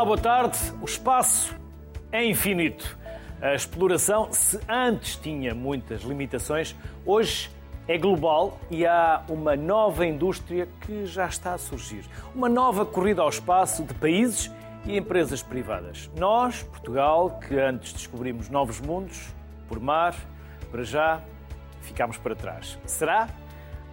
[0.00, 0.56] Olá, boa tarde.
[0.80, 1.54] O espaço
[2.10, 2.96] é infinito.
[3.38, 6.74] A exploração, se antes tinha muitas limitações,
[7.04, 7.50] hoje
[7.86, 12.06] é global e há uma nova indústria que já está a surgir.
[12.34, 14.50] Uma nova corrida ao espaço de países
[14.86, 16.10] e empresas privadas.
[16.16, 19.34] Nós, Portugal, que antes descobrimos novos mundos,
[19.68, 20.16] por mar,
[20.70, 21.20] para já
[21.82, 22.78] ficámos para trás.
[22.86, 23.28] Será?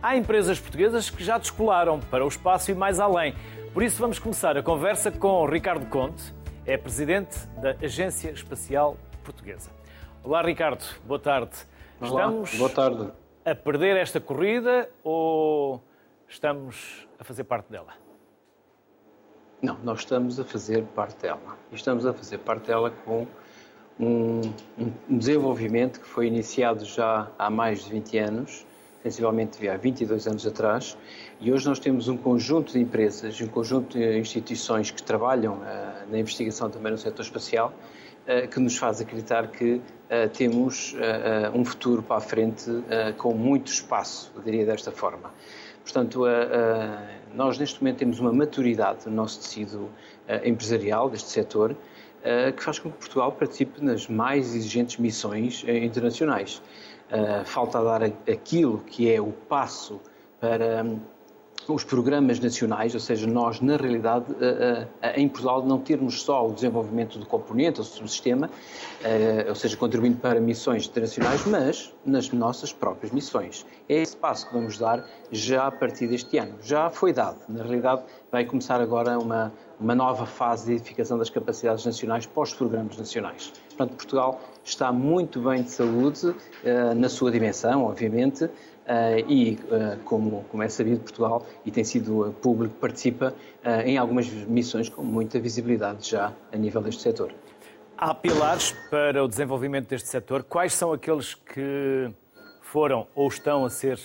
[0.01, 3.35] Há empresas portuguesas que já descolaram para o espaço e mais além.
[3.77, 6.33] Por isso vamos começar a conversa com Ricardo Conte,
[6.65, 9.69] é presidente da Agência Espacial Portuguesa.
[10.23, 11.55] Olá Ricardo, boa tarde.
[12.01, 13.11] Olá, estamos boa tarde.
[13.45, 15.79] a perder esta corrida ou
[16.27, 17.93] estamos a fazer parte dela?
[19.61, 21.55] Não, nós estamos a fazer parte dela.
[21.71, 23.27] E estamos a fazer parte dela com
[23.99, 24.41] um,
[25.07, 28.65] um desenvolvimento que foi iniciado já há mais de 20 anos
[29.07, 30.97] sensivelmente há 22 anos atrás,
[31.39, 36.11] e hoje nós temos um conjunto de empresas, um conjunto de instituições que trabalham uh,
[36.11, 37.71] na investigação também no setor espacial,
[38.23, 39.81] uh, que nos faz acreditar que uh,
[40.35, 40.95] temos
[41.53, 42.65] um futuro para a frente
[43.17, 45.31] com muito espaço, eu diria desta forma.
[45.83, 46.23] Portanto,
[47.33, 49.89] nós neste momento temos uma maturidade no nosso tecido
[50.43, 51.75] empresarial deste setor,
[52.55, 56.61] que faz com que Portugal participe nas mais exigentes missões internacionais.
[57.45, 60.01] Falta dar aquilo que é o passo
[60.41, 60.83] para
[61.75, 66.47] os programas nacionais, ou seja, nós, na realidade, uh, uh, em Portugal, não termos só
[66.47, 68.49] o desenvolvimento do componente, ou subsistema,
[69.47, 73.65] ou seja, contribuindo para missões internacionais, mas nas nossas próprias missões.
[73.87, 76.55] É esse passo que vamos dar já a partir deste ano.
[76.61, 77.37] Já foi dado.
[77.47, 78.01] Na realidade,
[78.31, 83.53] vai começar agora uma, uma nova fase de edificação das capacidades nacionais pós-programas nacionais.
[83.69, 86.35] Portanto, Portugal está muito bem de saúde,
[86.95, 88.49] na sua dimensão, obviamente,
[89.27, 93.33] e, uh, como, como é sabido, Portugal, e tem sido público, participa
[93.85, 97.33] em algumas missões com muita visibilidade já a nível deste setor.
[97.97, 100.43] Há pilares para o desenvolvimento deste setor.
[100.43, 102.09] Quais são aqueles que
[102.61, 103.99] foram ou estão a ser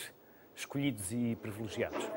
[0.56, 2.08] escolhidos e privilegiados?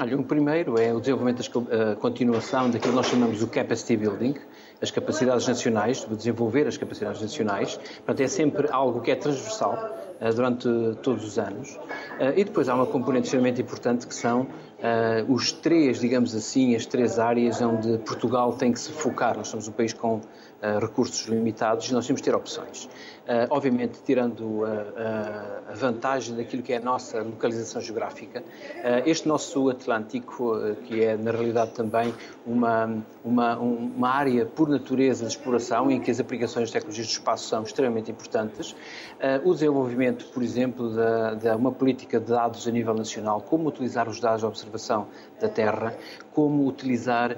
[0.00, 4.34] Olha, o primeiro é o desenvolvimento, a continuação daquilo que nós chamamos o capacity building,
[4.80, 7.76] as capacidades nacionais, de desenvolver as capacidades nacionais.
[7.76, 10.68] Portanto, é sempre algo que é transversal uh, durante
[11.02, 11.74] todos os anos.
[11.74, 16.76] Uh, e depois há uma componente extremamente importante que são uh, os três, digamos assim,
[16.76, 19.36] as três áreas onde Portugal tem que se focar.
[19.36, 20.20] Nós somos um país com
[20.80, 22.88] recursos limitados e nós temos que ter opções.
[23.28, 24.64] Uh, obviamente, tirando uh,
[25.70, 28.42] a vantagem daquilo que é a nossa localização geográfica,
[29.04, 32.14] este nosso Atlântico, que é na realidade também
[32.46, 37.10] uma, uma, uma área por natureza de exploração em que as aplicações de tecnologias do
[37.10, 38.74] espaço são extremamente importantes,
[39.44, 44.08] o desenvolvimento, por exemplo, de, de uma política de dados a nível nacional, como utilizar
[44.08, 45.06] os dados de observação
[45.38, 45.94] da Terra,
[46.32, 47.36] como utilizar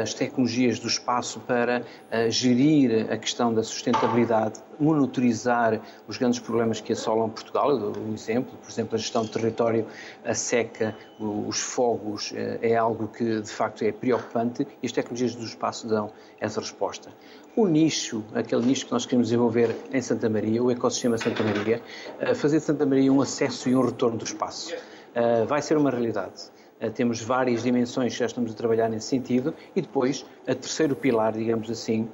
[0.00, 1.82] as tecnologias do espaço para
[2.28, 7.70] gerir a questão da sustentabilidade monitorizar os grandes problemas que assolam Portugal.
[7.72, 9.86] Um exemplo, por exemplo, a gestão do território,
[10.24, 15.36] a seca, os fogos, eh, é algo que de facto é preocupante e as tecnologias
[15.36, 16.10] do espaço dão
[16.40, 17.10] essa resposta.
[17.54, 21.80] O nicho, aquele nicho que nós queremos desenvolver em Santa Maria, o ecossistema Santa Maria,
[22.18, 24.74] eh, fazer de Santa Maria um acesso e um retorno do espaço.
[25.14, 26.50] Eh, vai ser uma realidade
[26.94, 31.32] temos várias dimensões que já estamos a trabalhar nesse sentido, e depois, a terceiro pilar,
[31.32, 32.08] digamos assim,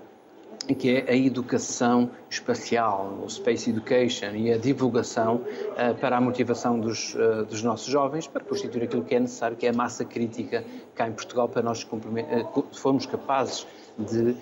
[0.74, 6.78] que é a educação espacial, o Space Education e a divulgação uh, para a motivação
[6.78, 10.04] dos, uh, dos, nossos jovens para constituir aquilo que é necessário, que é a massa
[10.04, 10.64] crítica
[10.94, 13.66] cá em Portugal, para nós uh, formos capazes
[13.98, 14.36] de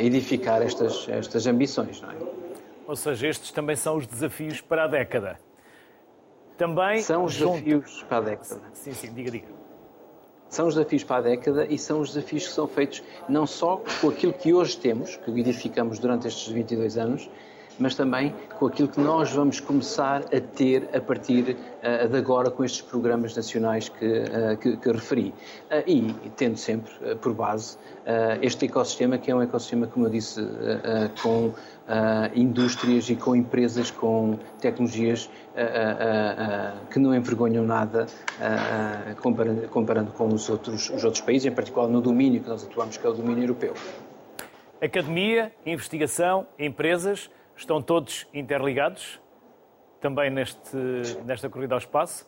[0.00, 2.00] edificar estas, estas ambições.
[2.00, 2.16] Não é?
[2.86, 5.38] Ou seja, estes também são os desafios para a década.
[6.56, 8.60] Também são os desafios para a década.
[8.72, 9.61] Sim, sim, diga, diga.
[10.52, 13.82] São os desafios para a década e são os desafios que são feitos não só
[14.02, 17.30] com aquilo que hoje temos, que edificamos durante estes 22 anos,
[17.78, 22.50] mas também com aquilo que nós vamos começar a ter a partir uh, de agora
[22.50, 25.34] com estes programas nacionais que, uh, que, que, referi.
[25.70, 27.76] Uh, e tendo sempre por base
[28.40, 30.44] este ecossistema, que é um ecossistema, como eu disse,
[31.22, 31.52] com
[32.34, 35.30] indústrias e com empresas com tecnologias
[36.90, 38.06] que não envergonham nada
[39.20, 42.96] comparando, comparando com os outros, os outros países, em particular no domínio que nós atuamos,
[42.96, 43.72] que é o domínio europeu.
[44.80, 49.20] Academia, investigação, empresas Estão todos interligados
[50.00, 50.76] também neste,
[51.24, 52.26] nesta corrida ao espaço?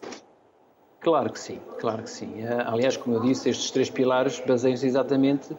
[1.04, 2.42] Claro que sim, claro que sim.
[2.42, 5.58] Eh, aliás, como eu disse, estes três pilares baseiam-se exatamente uh,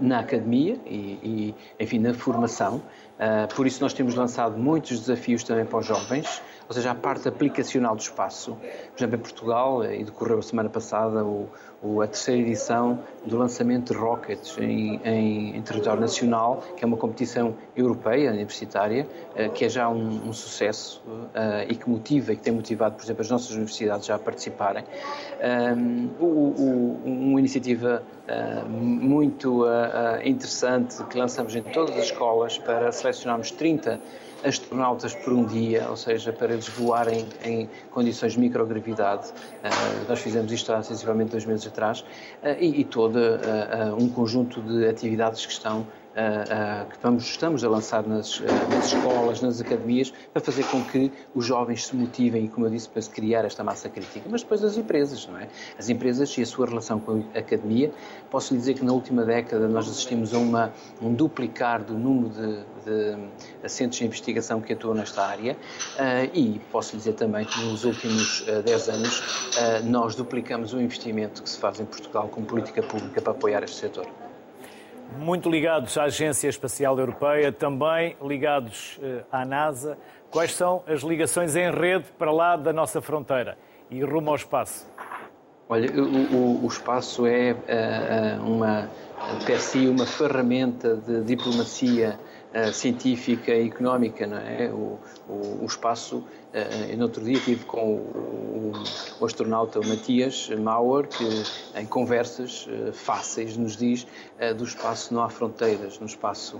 [0.00, 2.76] na academia e, e, enfim, na formação.
[2.76, 6.40] Uh, por isso nós temos lançado muitos desafios também para os jovens.
[6.68, 8.52] Ou seja, a parte aplicacional do espaço.
[8.54, 13.92] Por exemplo, em Portugal, e decorreu a semana passada o, a terceira edição do lançamento
[13.92, 19.64] de rockets em, em, em, território nacional, que é uma competição europeia, universitária, uh, que
[19.64, 23.22] é já um, um sucesso uh, e que motiva e que tem motivado, por exemplo,
[23.22, 24.84] as nossas universidades já a participarem.
[25.40, 29.64] Um, o, o, uma iniciativa uh, muito
[30.24, 34.00] interessante que lançamos em todas as escolas para selecionarmos 30
[34.44, 39.28] astronautas por um dia, ou seja, para eles voarem em condições de microgravidade.
[39.28, 44.08] Uh, nós fizemos isto há sensivelmente dois meses atrás uh, e, e todo uh, um
[44.08, 45.86] conjunto de atividades que estão
[46.90, 51.44] que vamos, estamos a lançar nas, nas, escolas, nas academias, para fazer com que os
[51.44, 54.28] jovens se motivem e, como eu disse, para se criar esta massa crítica.
[54.30, 55.48] Mas depois as empresas, não é?
[55.78, 57.92] As empresas e a sua relação com a academia.
[58.30, 62.30] Posso lhe dizer que na última década nós assistimos a uma, um duplicar do número
[62.30, 63.16] de,
[63.62, 65.56] de centros de investigação que atuam nesta área
[66.32, 69.22] e posso lhe dizer também que nos últimos 10 anos
[69.84, 73.76] nós duplicamos o investimento que se faz em Portugal como política pública para apoiar este
[73.76, 74.06] setor
[75.16, 79.96] muito ligados à Agência Espacial Europeia, também ligados eh, à NASA.
[80.30, 83.56] Quais são as ligações em rede para lá da nossa fronteira
[83.90, 84.86] e rumo ao espaço?
[85.68, 88.88] Olha, o, o, o espaço é uh, uma,
[89.44, 92.18] per si, uma ferramenta de diplomacia
[92.54, 94.70] uh, científica e económica, não é?
[94.72, 94.98] O,
[95.28, 98.72] o, o espaço Uh, no outro dia estive com o,
[99.20, 101.22] o, astronauta Matias Mauer, que
[101.78, 104.06] em conversas uh, fáceis nos diz
[104.56, 106.58] do espaço não há fronteiras, no espaço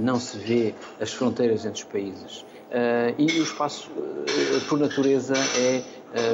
[0.00, 2.46] não se vê as fronteiras entre os países.
[3.18, 3.90] e o espaço,
[4.68, 5.82] por natureza, é,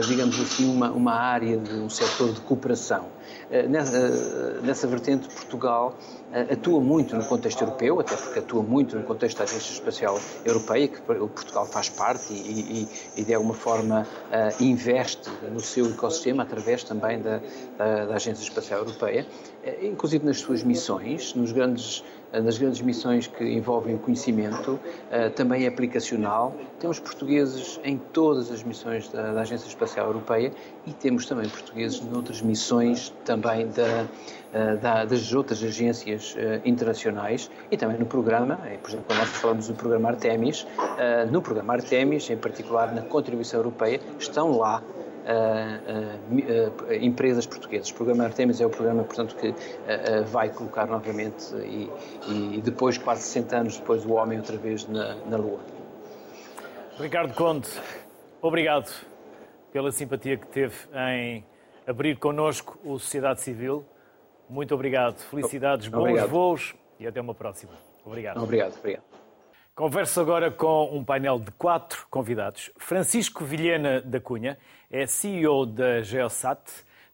[0.06, 3.08] digamos assim, uma, uma área de um setor de cooperação.
[3.68, 4.08] Nessa,
[4.62, 5.94] nessa vertente, Portugal
[6.50, 10.88] atua muito no contexto europeu, até porque atua muito no contexto da Agência Espacial Europeia,
[10.88, 14.06] que Portugal faz parte e, e, e de alguma forma
[14.58, 17.42] investe no seu ecossistema através também da,
[17.76, 19.26] da, da Agência Espacial Europeia,
[19.82, 22.02] inclusive nas suas missões, nos grandes
[22.32, 24.78] nas grandes missões que envolvem o conhecimento,
[25.34, 26.54] também é aplicacional.
[26.78, 30.52] Temos portugueses em todas as missões da, da Agência Espacial Europeia
[30.86, 38.06] e temos também portugueses noutras missões também da, das outras agências internacionais e também no
[38.06, 40.66] programa, por exemplo, quando nós falamos do programa Artemis,
[41.30, 44.82] no programa Artemis, em particular na contribuição europeia, estão lá
[47.00, 47.90] empresas portuguesas.
[47.90, 49.54] O programa Artemis é o programa, portanto, que
[50.26, 51.90] vai colocar novamente e,
[52.56, 55.60] e, depois, quase 60 anos depois, o homem outra vez na, na Lua.
[56.98, 57.70] Ricardo Conte,
[58.40, 58.90] obrigado
[59.72, 61.44] pela simpatia que teve em
[61.86, 63.84] abrir connosco o Sociedade Civil.
[64.48, 65.18] Muito obrigado.
[65.18, 66.28] Felicidades, bons obrigado.
[66.28, 67.72] voos e até uma próxima.
[68.04, 68.42] Obrigado.
[68.42, 69.11] Obrigado, obrigado.
[69.82, 72.70] Converso agora com um painel de quatro convidados.
[72.76, 74.56] Francisco Vilhena da Cunha
[74.88, 76.60] é CEO da Geosat.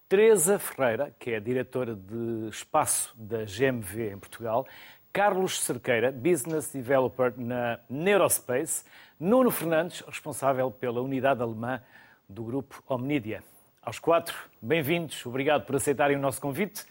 [0.06, 4.66] Teresa Ferreira, que é diretora de espaço da GMV em Portugal.
[5.10, 8.84] Carlos Cerqueira, Business Developer na Neurospace.
[9.18, 11.80] Nuno Fernandes, responsável pela unidade alemã
[12.28, 13.42] do grupo Omnidia.
[13.80, 15.24] Aos quatro, bem-vindos.
[15.24, 16.84] Obrigado por aceitarem o nosso convite.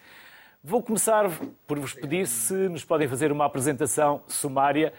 [0.64, 1.30] Vou começar
[1.68, 4.92] por vos pedir se nos podem fazer uma apresentação sumária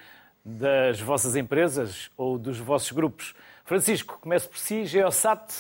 [0.45, 3.35] das vossas empresas ou dos vossos grupos.
[3.65, 5.53] Francisco, comece por si, Geosat.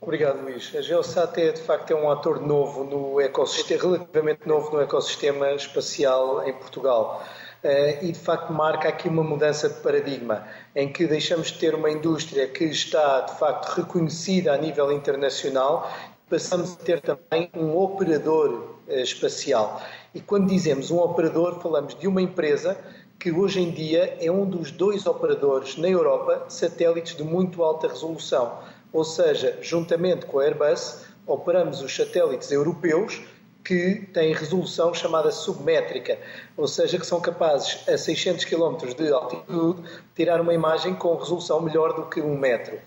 [0.00, 0.74] Obrigado, Luís.
[0.76, 5.50] A Geosat é, de facto, é um ator novo no ecossistema, relativamente novo no ecossistema
[5.52, 7.24] espacial em Portugal.
[7.64, 11.74] Eh, e, de facto, marca aqui uma mudança de paradigma, em que deixamos de ter
[11.74, 15.90] uma indústria que está, de facto, reconhecida a nível internacional
[16.28, 19.80] passamos a ter também um operador eh, espacial.
[20.14, 22.78] E quando dizemos um operador, falamos de uma empresa
[23.18, 27.88] que hoje em dia é um dos dois operadores na Europa satélites de muito alta
[27.88, 28.58] resolução.
[28.92, 33.20] Ou seja, juntamente com a Airbus, operamos os satélites europeus
[33.62, 36.18] que têm resolução chamada submétrica,
[36.56, 39.82] ou seja, que são capazes a 600 km de altitude
[40.14, 42.78] tirar uma imagem com resolução melhor do que um metro.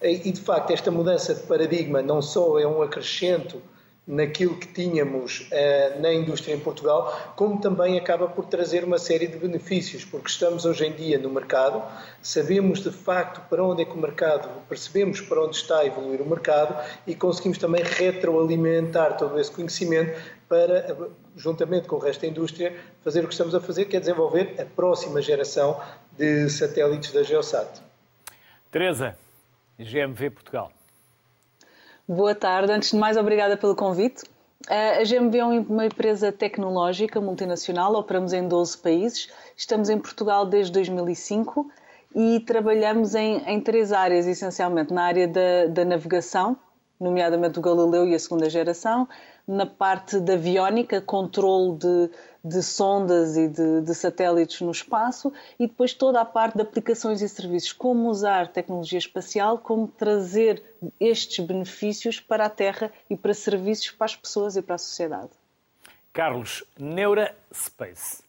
[0.00, 3.60] E de facto, esta mudança de paradigma não só é um acrescento
[4.10, 9.28] naquilo que tínhamos uh, na indústria em Portugal, como também acaba por trazer uma série
[9.28, 11.80] de benefícios, porque estamos hoje em dia no mercado,
[12.20, 16.20] sabemos de facto para onde é que o mercado, percebemos para onde está a evoluir
[16.20, 16.74] o mercado
[17.06, 20.96] e conseguimos também retroalimentar todo esse conhecimento para,
[21.36, 24.56] juntamente com o resto da indústria, fazer o que estamos a fazer, que é desenvolver
[24.60, 25.80] a próxima geração
[26.18, 27.80] de satélites da Geosat.
[28.72, 29.16] Teresa,
[29.78, 30.72] GMV Portugal.
[32.12, 32.72] Boa tarde.
[32.72, 34.24] Antes de mais, obrigada pelo convite.
[34.68, 39.28] A GMV é uma empresa tecnológica multinacional, operamos em 12 países.
[39.56, 41.70] Estamos em Portugal desde 2005
[42.16, 44.92] e trabalhamos em, em três áreas, essencialmente.
[44.92, 46.56] Na área da, da navegação,
[46.98, 49.08] nomeadamente o Galileu e a segunda geração,
[49.46, 52.10] na parte da aviónica, controle de,
[52.42, 57.20] de sondas e de, de, satélites no espaço, e depois toda a parte de aplicações
[57.20, 60.62] e serviços, como usar tecnologia espacial, como trazer
[60.98, 65.30] estes benefícios para a Terra e para serviços para as pessoas e para a sociedade.
[66.12, 68.22] Carlos, Neuraspace.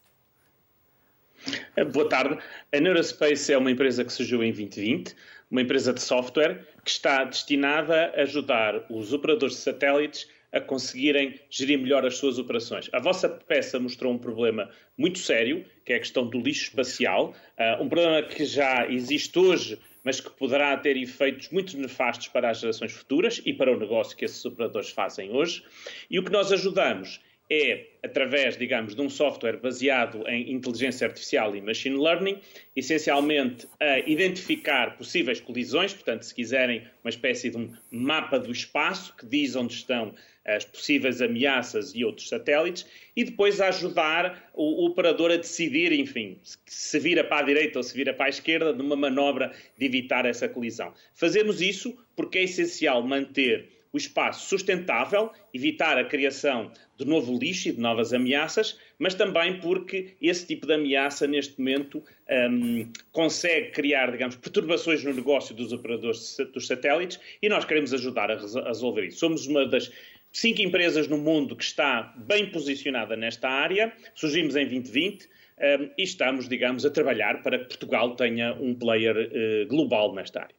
[1.91, 2.37] Boa tarde.
[2.71, 5.15] A Neuraspace é uma empresa que surgiu em 2020,
[5.49, 11.39] uma empresa de software que está destinada a ajudar os operadores de satélites a conseguirem
[11.49, 12.89] gerir melhor as suas operações.
[12.91, 17.33] A vossa peça mostrou um problema muito sério, que é a questão do lixo espacial,
[17.57, 22.49] uh, um problema que já existe hoje, mas que poderá ter efeitos muito nefastos para
[22.49, 25.63] as gerações futuras e para o negócio que esses operadores fazem hoje.
[26.09, 27.19] E o que nós ajudamos
[27.53, 32.39] é, através, digamos, de um software baseado em inteligência artificial e machine learning,
[32.73, 39.13] essencialmente a identificar possíveis colisões, portanto, se quiserem, uma espécie de um mapa do espaço
[39.17, 40.15] que diz onde estão
[40.45, 42.85] as possíveis ameaças e outros satélites,
[43.17, 47.93] e depois ajudar o operador a decidir, enfim, se vira para a direita ou se
[47.93, 50.93] vira para a esquerda, numa manobra de evitar essa colisão.
[51.13, 57.69] Fazemos isso porque é essencial manter o espaço sustentável, evitar a criação de novo lixo
[57.69, 62.03] e de novas ameaças, mas também porque esse tipo de ameaça, neste momento,
[62.49, 68.31] um, consegue criar, digamos, perturbações no negócio dos operadores dos satélites e nós queremos ajudar
[68.31, 69.19] a resolver isso.
[69.19, 69.91] Somos uma das
[70.31, 76.03] cinco empresas no mundo que está bem posicionada nesta área, surgimos em 2020 um, e
[76.03, 80.55] estamos, digamos, a trabalhar para que Portugal tenha um player uh, global nesta área.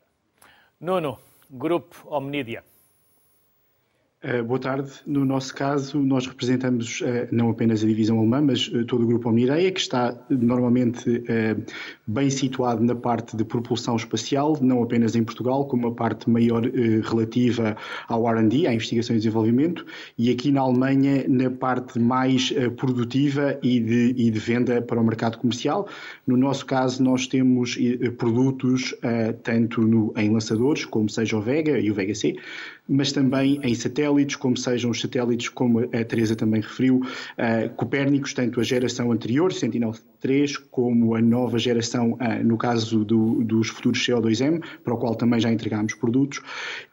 [0.80, 1.18] Nuno,
[1.50, 2.64] Grupo Omnidia.
[4.24, 4.88] Uh, boa tarde.
[5.04, 9.06] No nosso caso, nós representamos uh, não apenas a divisão alemã, mas uh, todo o
[9.08, 11.24] grupo Omnireia, que está normalmente
[12.06, 16.62] bem situado na parte de propulsão espacial, não apenas em Portugal, como uma parte maior
[16.62, 17.76] relativa
[18.06, 19.84] ao R&D, à investigação e desenvolvimento,
[20.16, 25.04] e aqui na Alemanha na parte mais produtiva e de, e de, venda para o
[25.04, 25.88] mercado comercial.
[26.26, 27.76] No nosso caso, nós temos
[28.18, 28.94] produtos
[29.42, 32.36] tanto no, em lançadores, como seja o Vega e o Vega C,
[32.88, 38.34] mas também em satélites, como sejam os satélites, como a Teresa também referiu, uh, Copérnicos,
[38.34, 44.00] tanto a geração anterior, Sentinel-3, como a nova geração, uh, no caso do, dos futuros
[44.00, 46.40] CO2M, para o qual também já entregámos produtos.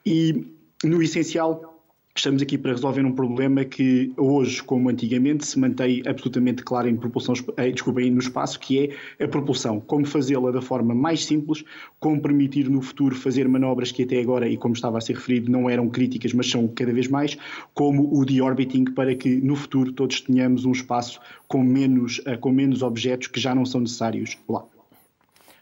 [0.06, 0.46] E,
[0.84, 1.79] no essencial,
[2.20, 6.98] Estamos aqui para resolver um problema que hoje, como antigamente, se mantém absolutamente claro em
[6.98, 9.80] propulsão, eh, desculpa, no espaço, que é a propulsão.
[9.80, 11.64] Como fazê-la da forma mais simples,
[11.98, 15.50] como permitir no futuro fazer manobras que até agora, e como estava a ser referido,
[15.50, 17.38] não eram críticas, mas são cada vez mais,
[17.74, 22.52] como o de-orbiting, para que no futuro todos tenhamos um espaço com menos, eh, com
[22.52, 24.66] menos objetos que já não são necessários lá.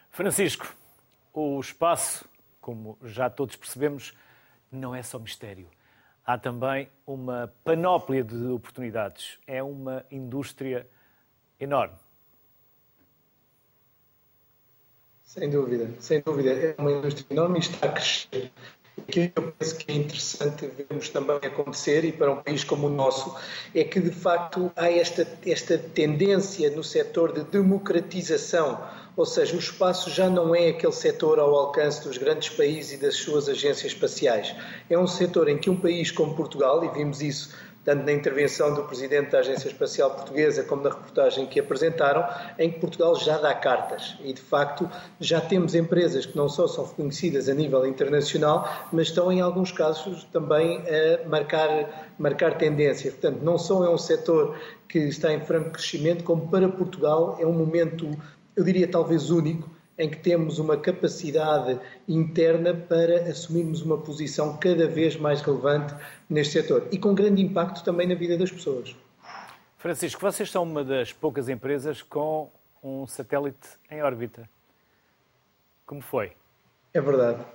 [0.09, 0.75] Francisco,
[1.35, 2.27] o espaço,
[2.59, 4.11] como já todos percebemos,
[4.71, 5.67] não é só mistério
[6.27, 9.39] há também uma panóplia de oportunidades.
[9.47, 10.85] É uma indústria
[11.57, 11.95] enorme.
[15.23, 16.51] Sem dúvida, sem dúvida.
[16.51, 18.51] É uma indústria enorme e está a crescer.
[18.97, 22.87] Aquilo que eu penso que é interessante vermos também acontecer, e para um país como
[22.87, 23.33] o nosso,
[23.73, 28.83] é que de facto há esta, esta tendência no setor de democratização
[29.17, 32.97] ou seja, o espaço já não é aquele setor ao alcance dos grandes países e
[33.01, 34.55] das suas agências espaciais.
[34.87, 37.49] É um setor em que um país como Portugal, e vimos isso
[37.83, 42.27] tanto na intervenção do Presidente da Agência Espacial Portuguesa como na reportagem que apresentaram,
[42.59, 44.17] em que Portugal já dá cartas.
[44.19, 44.89] E, de facto,
[45.21, 49.71] já temos empresas que não só são reconhecidas a nível internacional, mas estão, em alguns
[49.71, 53.09] casos, também a marcar, marcar tendência.
[53.09, 54.59] Portanto, não só é um setor
[54.89, 58.11] que está em franco crescimento, como para Portugal é um momento
[58.57, 64.87] eu diria talvez único, em que temos uma capacidade interna para assumirmos uma posição cada
[64.87, 65.93] vez mais relevante
[66.29, 68.95] neste setor e com grande impacto também na vida das pessoas.
[69.77, 72.49] Francisco, vocês são uma das poucas empresas com
[72.83, 74.47] um satélite em órbita.
[75.85, 76.31] Como foi?
[76.93, 77.45] É verdade.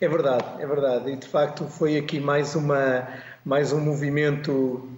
[0.00, 1.10] É verdade, é verdade.
[1.10, 3.08] E de facto foi aqui mais, uma,
[3.44, 4.88] mais um movimento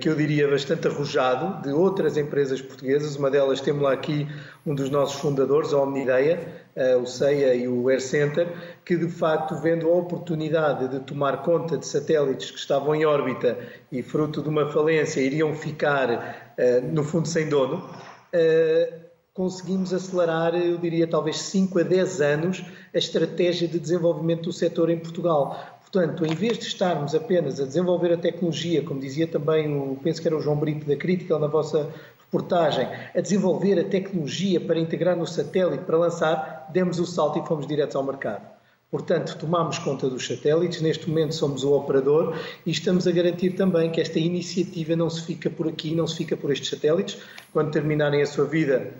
[0.00, 3.16] que eu diria bastante arrojado de outras empresas portuguesas.
[3.16, 4.28] Uma delas temos lá aqui
[4.64, 8.46] um dos nossos fundadores, a Omnideia, uh, o CEIA e o Air Center,
[8.84, 13.58] que de facto, vendo a oportunidade de tomar conta de satélites que estavam em órbita
[13.90, 17.88] e fruto de uma falência iriam ficar, uh, no fundo, sem dono,
[19.34, 22.64] conseguimos acelerar, eu diria talvez 5 a 10 anos,
[22.94, 25.79] a estratégia de desenvolvimento do setor em Portugal.
[25.92, 30.22] Portanto, em vez de estarmos apenas a desenvolver a tecnologia, como dizia também, o, penso
[30.22, 31.92] que era o João Brito da Critical na vossa
[32.30, 37.46] portagem, a desenvolver a tecnologia para integrar no satélite, para lançar, demos o salto e
[37.46, 38.42] fomos diretos ao mercado.
[38.88, 43.90] Portanto, tomamos conta dos satélites, neste momento somos o operador e estamos a garantir também
[43.90, 47.18] que esta iniciativa não se fica por aqui, não se fica por estes satélites.
[47.52, 48.92] Quando terminarem a sua vida,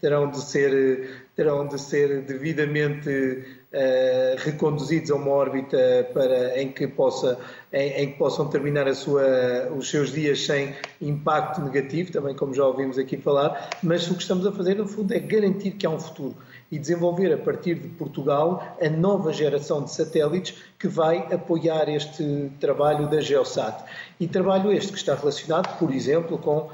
[0.00, 6.86] terão de ser, terão de ser devidamente uh, reconduzidos a uma órbita para, em, que
[6.86, 7.38] possa,
[7.72, 12.52] em, em, que possam terminar a sua, os seus dias sem impacto negativo, também como
[12.54, 15.86] já ouvimos aqui falar, mas o que estamos a fazer, no fundo, é garantir que
[15.86, 16.36] há um futuro
[16.70, 22.50] e desenvolver a partir de Portugal a nova geração de satélites que vai apoiar este
[22.58, 23.84] trabalho da Geosat.
[24.18, 26.70] E trabalho este que está relacionado, por exemplo, com uh,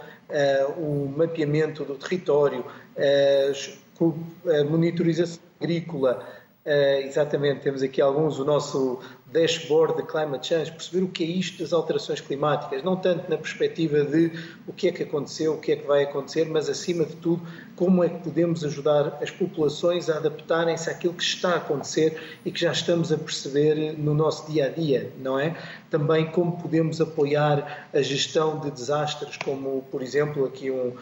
[0.78, 2.64] o mapeamento do território,
[4.68, 6.26] monitorização agrícola,
[6.62, 9.00] Uh, exatamente, temos aqui alguns, o nosso
[9.32, 13.38] dashboard de climate change, perceber o que é isto das alterações climáticas, não tanto na
[13.38, 14.30] perspectiva de
[14.66, 17.40] o que é que aconteceu, o que é que vai acontecer, mas acima de tudo,
[17.76, 22.52] como é que podemos ajudar as populações a adaptarem-se àquilo que está a acontecer e
[22.52, 25.56] que já estamos a perceber no nosso dia a dia, não é?
[25.88, 30.92] Também como podemos apoiar a gestão de desastres, como, por exemplo, aqui um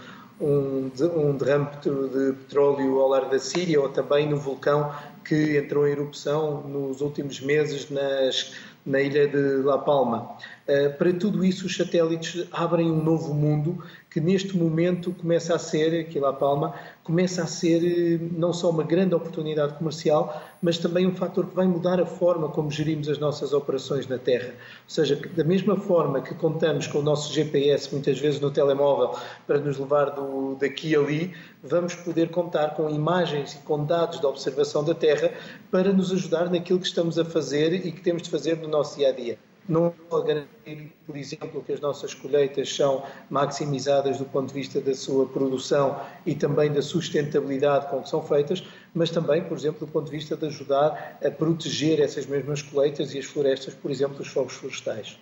[0.41, 4.93] um, um derrame de petróleo ao largo da Síria ou também no vulcão
[5.25, 8.55] que entrou em erupção nos últimos meses nas,
[8.87, 10.37] na ilha de La Palma.
[10.67, 13.83] Uh, para tudo isso, os satélites abrem um novo mundo
[14.19, 18.69] que neste momento começa a ser, aqui La Palma, começa a ser eh, não só
[18.69, 23.09] uma grande oportunidade comercial, mas também um fator que vai mudar a forma como gerimos
[23.09, 24.49] as nossas operações na Terra.
[24.49, 29.17] Ou seja, da mesma forma que contamos com o nosso GPS, muitas vezes no telemóvel,
[29.47, 31.33] para nos levar do, daqui a ali,
[31.63, 35.33] vamos poder contar com imagens e com dados de observação da Terra
[35.71, 38.97] para nos ajudar naquilo que estamos a fazer e que temos de fazer no nosso
[38.97, 39.95] dia a dia não
[40.25, 45.27] garantir, por exemplo, que as nossas colheitas são maximizadas do ponto de vista da sua
[45.27, 50.07] produção e também da sustentabilidade com que são feitas, mas também, por exemplo, do ponto
[50.07, 54.29] de vista de ajudar a proteger essas mesmas colheitas e as florestas, por exemplo, dos
[54.29, 55.19] fogos florestais.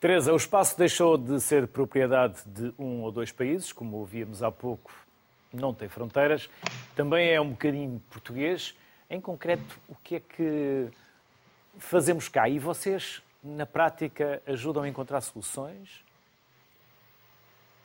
[0.00, 4.50] Teresa, o espaço deixou de ser propriedade de um ou dois países, como ouvíamos há
[4.50, 4.90] pouco,
[5.52, 6.48] não tem fronteiras,
[6.96, 8.74] também é um bocadinho português.
[9.08, 10.88] Em concreto, o que é que
[11.78, 12.48] fazemos cá?
[12.48, 16.04] E vocês na prática, ajudam a encontrar soluções?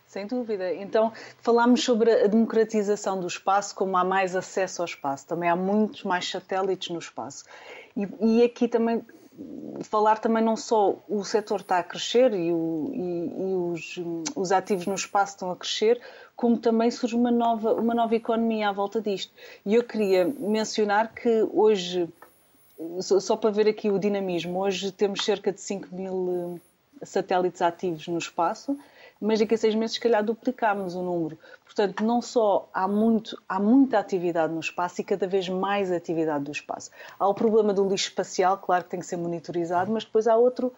[0.05, 0.73] Sem dúvida.
[0.73, 5.27] Então, falámos sobre a democratização do espaço, como há mais acesso ao espaço.
[5.27, 7.43] Também há muitos mais satélites no espaço.
[7.95, 9.03] E, e aqui também
[9.81, 13.99] falar também não só o setor está a crescer e, o, e, e os,
[14.35, 16.01] os, ativos no espaço estão a crescer,
[16.35, 19.31] como também surge uma nova, uma nova economia à volta disto.
[19.65, 22.09] E eu queria mencionar que hoje
[23.01, 26.59] só para ver aqui o dinamismo, hoje temos cerca de 5 mil
[27.01, 28.77] eh, satélites ativos no espaço,
[29.19, 31.37] mas daqui a seis meses, se calhar, duplicámos o número.
[31.65, 36.43] Portanto, não só há, muito, há muita atividade no espaço e cada vez mais atividade
[36.43, 36.91] do espaço.
[37.19, 40.35] Há o problema do lixo espacial, claro que tem que ser monitorizado, mas depois há,
[40.35, 40.71] outro,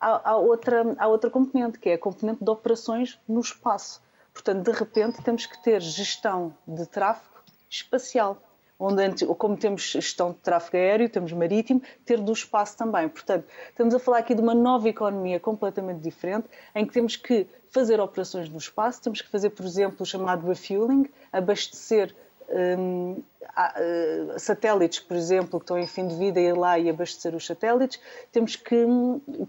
[0.00, 4.02] há, há outra, há outra componente, que é a componente de operações no espaço.
[4.32, 7.34] Portanto, de repente, temos que ter gestão de tráfego
[7.70, 8.36] espacial
[8.78, 13.08] onde antes, como temos gestão de tráfego aéreo, temos marítimo, ter do espaço também.
[13.08, 17.46] Portanto, estamos a falar aqui de uma nova economia completamente diferente, em que temos que
[17.70, 22.14] fazer operações no espaço, temos que fazer, por exemplo, o chamado refueling, abastecer
[22.48, 27.34] um, uh, satélites, por exemplo, que estão em fim de vida, ir lá e abastecer
[27.34, 28.86] os satélites, temos que,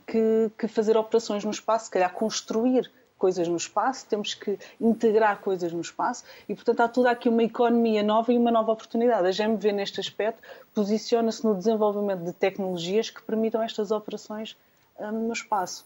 [0.07, 5.39] que, que fazer operações no espaço, se calhar construir coisas no espaço, temos que integrar
[5.39, 9.27] coisas no espaço e, portanto, há toda aqui uma economia nova e uma nova oportunidade.
[9.27, 10.41] A GMV, neste aspecto,
[10.73, 14.57] posiciona-se no desenvolvimento de tecnologias que permitam estas operações
[14.99, 15.85] um, no espaço.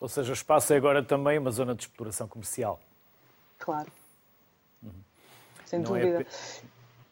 [0.00, 2.80] Ou seja, o espaço é agora também uma zona de exploração comercial.
[3.58, 3.92] Claro.
[4.82, 4.90] Uhum.
[5.66, 6.22] Sem não é dúvida.
[6.22, 6.26] É...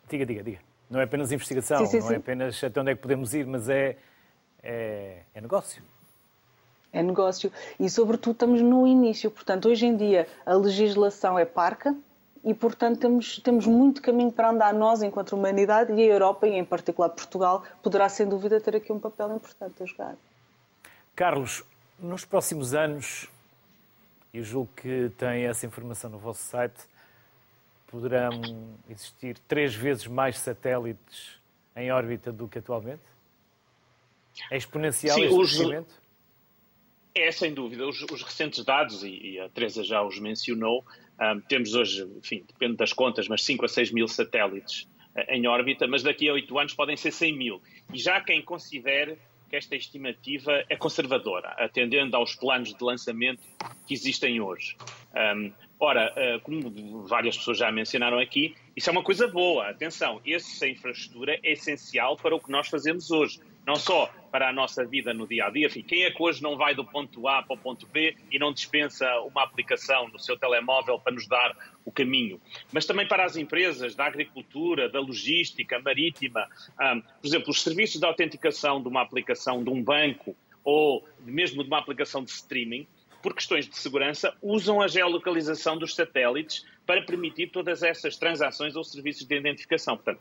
[0.09, 0.59] Diga, diga, diga.
[0.89, 2.15] Não é apenas investigação, sim, sim, não é sim.
[2.15, 3.99] é apenas até onde é que podemos ir, mas é,
[4.63, 5.83] é, é negócio
[6.93, 9.31] é negócio e, sobretudo, estamos no início.
[9.31, 11.95] Portanto, hoje em dia a legislação é parca
[12.45, 16.55] e, portanto, temos, temos muito caminho para andar nós, enquanto humanidade, e a Europa, e
[16.55, 20.17] em particular Portugal, poderá sem dúvida ter aqui um papel importante a jogar.
[21.15, 21.65] Carlos,
[21.99, 23.29] nos próximos anos,
[24.33, 26.79] e julgo que tem essa informação no vosso site,
[27.89, 28.31] poderão
[28.89, 31.41] existir três vezes mais satélites
[31.75, 33.03] em órbita do que atualmente?
[34.51, 36.08] É exponencial Sim, este crescimento?
[37.19, 37.87] É, sem dúvida.
[37.87, 40.85] Os, os recentes dados, e, e, a Teresa já os mencionou,
[41.21, 45.47] um, temos hoje, enfim, depende das contas, mas 5 a 6 mil satélites uh, em
[45.49, 47.63] órbita, mas daqui a 8 anos podem ser 100 mil.
[47.93, 49.19] E já quem considere
[49.51, 53.43] que esta estimativa é conservadora, atendendo aos planos de lançamento
[53.87, 54.77] que existem hoje.
[55.37, 59.71] Um, ora, uh, como várias pessoas já mencionaram aqui, isso é uma coisa boa.
[59.71, 64.53] Atenção, essa infraestrutura é essencial para o que nós fazemos hoje não só para a
[64.53, 65.67] nossa vida no dia a dia.
[65.67, 68.39] Enfim, quem é que hoje não vai do ponto A para o ponto B e
[68.39, 72.41] não dispensa uma aplicação no seu telemóvel para nos dar o caminho?
[72.73, 76.47] Mas também para as empresas da agricultura, da logística marítima.
[76.81, 81.63] Um, por exemplo, os serviços de autenticação de uma aplicação de um banco ou mesmo
[81.63, 82.87] de uma aplicação de streaming,
[83.23, 88.85] por questões de segurança, usam a geolocalização dos satélites para permitir todas essas transações ou
[88.85, 89.97] serviços de identificação.
[89.97, 90.21] Portanto,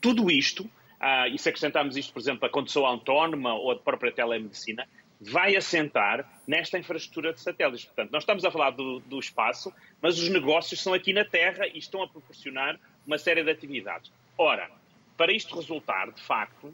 [0.00, 0.68] tudo isto
[1.00, 4.86] uh, e se acrescentarmos isto, por exemplo, a condução autónoma ou a própria telemedicina,
[5.20, 7.84] vai assentar nesta infraestrutura de satélites.
[7.84, 11.66] Portanto, nós estamos a falar do, do, espaço, mas os negócios são aqui na Terra
[11.66, 14.12] e estão a proporcionar uma série de atividades.
[14.36, 14.70] Ora,
[15.16, 16.72] para isto resultar, de facto,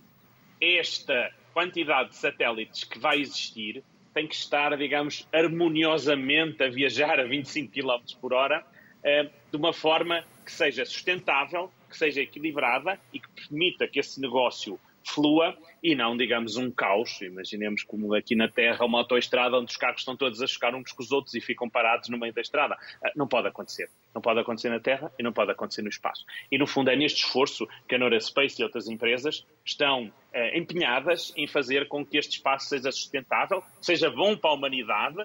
[0.60, 3.82] esta quantidade de satélites que vai existir
[4.12, 8.64] tem que estar, digamos, harmoniosamente a viajar a 25 km por hora,
[9.02, 14.20] eh, de uma forma que seja sustentável que seja equilibrada e que permita que esse
[14.20, 17.20] negócio flua e não, digamos, um caos.
[17.20, 20.90] Imaginemos como aqui na Terra uma autoestrada onde os carros estão todos a chocar uns
[20.90, 22.76] com os outros e ficam parados no meio da estrada.
[23.04, 23.88] Ah, não pode acontecer.
[24.12, 26.24] Não pode acontecer na Terra e não pode acontecer no espaço.
[26.50, 31.32] E, no fundo, é neste esforço que a Neurospace e outras empresas estão eh, empenhadas
[31.36, 35.24] em fazer com que este espaço seja sustentável, seja bom para a humanidade,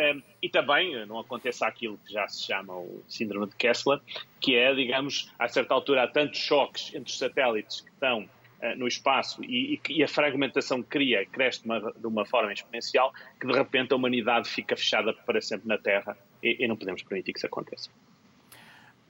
[0.00, 4.00] um, e também não aconteça aquilo que já se chama o síndrome de Kessler,
[4.40, 8.76] que é, digamos, a certa altura há tantos choques entre os satélites que estão uh,
[8.76, 13.46] no espaço e, e, a fragmentação cria cresce de uma, de uma, forma exponencial que
[13.46, 17.32] de repente a humanidade fica fechada para sempre na Terra e, e não podemos permitir
[17.32, 17.90] que isso aconteça.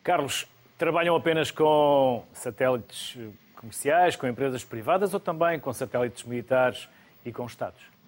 [0.03, 0.46] Carlos,
[0.79, 3.16] trabalham apenas com satélites
[3.55, 6.88] comerciais, com empresas privadas ou também com satélites militares
[7.24, 7.99] e com Estados?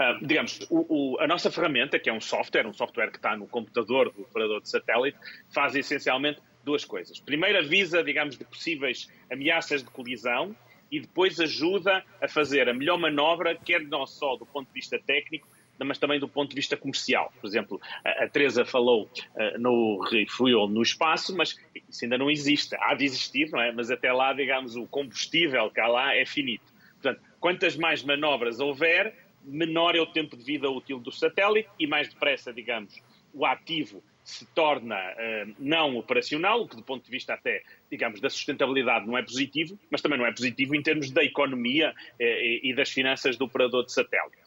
[0.00, 3.36] Uh, digamos, o, o, a nossa ferramenta, que é um software, um software que está
[3.36, 5.18] no computador do operador de satélite,
[5.50, 7.20] faz essencialmente duas coisas.
[7.20, 10.56] Primeiro, avisa, digamos, de possíveis ameaças de colisão
[10.90, 14.98] e depois ajuda a fazer a melhor manobra, quer não só do ponto de vista
[14.98, 15.46] técnico,
[15.78, 17.32] mas também do ponto de vista comercial.
[17.40, 21.58] Por exemplo, a, a Teresa falou uh, no refuel no espaço, mas
[21.88, 22.76] isso ainda não existe.
[22.80, 23.72] Há de existir, não é?
[23.72, 26.64] Mas até lá, digamos, o combustível que há lá é finito.
[27.00, 31.86] Portanto, quantas mais manobras houver, menor é o tempo de vida útil do satélite e
[31.86, 37.10] mais depressa, digamos, o ativo se torna uh, não operacional, o que do ponto de
[37.10, 41.10] vista até, digamos, da sustentabilidade não é positivo, mas também não é positivo em termos
[41.10, 44.38] da economia uh, e, das finanças do operador de satélite.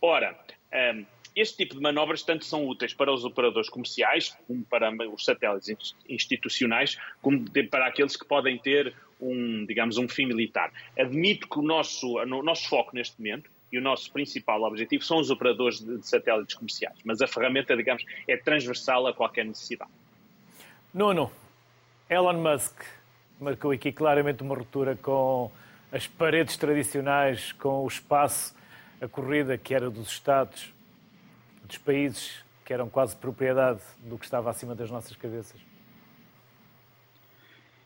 [0.00, 0.32] Ora,
[0.72, 1.04] um, eh,
[1.36, 5.94] este tipo de manobras tanto são úteis para os operadores comerciais, como para os satélites
[6.08, 10.72] institucionais, como para aqueles que podem ter um, digamos, um fim militar.
[10.98, 15.18] Admito que o nosso, o nosso foco neste momento e o nosso principal objetivo são
[15.18, 19.90] os operadores de satélites comerciais, mas a ferramenta, digamos, é transversal a qualquer necessidade.
[20.92, 21.30] Nuno,
[22.08, 22.82] Elon Musk
[23.40, 25.50] marcou aqui claramente uma ruptura com
[25.92, 28.54] as paredes tradicionais, com o espaço,
[29.00, 30.72] a corrida que era dos Estados,
[31.64, 35.69] dos países que eram quase propriedade do que estava acima das nossas cabeças.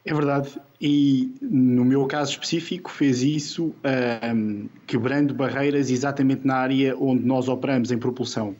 [0.07, 3.75] É verdade, e no meu caso específico fez isso
[4.35, 8.55] um, quebrando barreiras exatamente na área onde nós operamos em propulsão.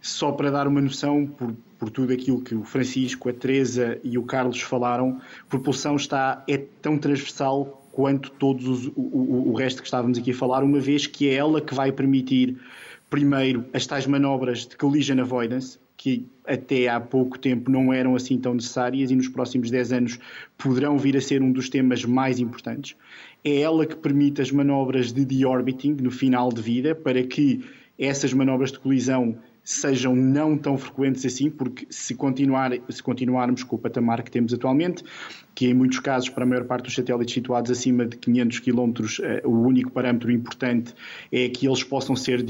[0.00, 4.18] Só para dar uma noção, por, por tudo aquilo que o Francisco, a Teresa e
[4.18, 9.86] o Carlos falaram, propulsão está, é tão transversal quanto todos os, o, o resto que
[9.86, 12.58] estávamos aqui a falar, uma vez que é ela que vai permitir,
[13.08, 18.36] primeiro, as tais manobras de collision avoidance, que até há pouco tempo não eram assim
[18.36, 20.18] tão necessárias e nos próximos 10 anos
[20.58, 22.96] poderão vir a ser um dos temas mais importantes.
[23.44, 27.64] É ela que permite as manobras de deorbiting no final de vida para que
[27.96, 33.76] essas manobras de colisão sejam não tão frequentes assim, porque se, continuar, se continuarmos com
[33.76, 35.04] o patamar que temos atualmente,
[35.54, 38.92] que em muitos casos, para a maior parte dos satélites situados acima de 500 km,
[39.22, 40.94] eh, o único parâmetro importante
[41.30, 42.42] é que eles possam ser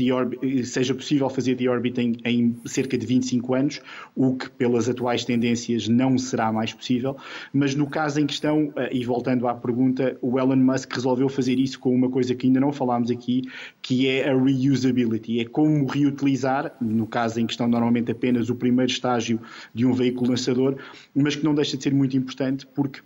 [0.65, 3.81] seja possível fazer deorbiting em cerca de 25 anos,
[4.15, 7.17] o que pelas atuais tendências não será mais possível,
[7.53, 11.59] mas no caso em questão, eh, e voltando à pergunta, o Elon Musk resolveu fazer
[11.59, 13.43] isso com uma coisa que ainda não falámos aqui,
[13.81, 18.91] que é a reusability, é como reutilizar, no caso em questão normalmente apenas o primeiro
[18.91, 19.41] estágio
[19.75, 20.77] de um veículo lançador,
[21.15, 23.01] mas que não deixa de ser muito importante porque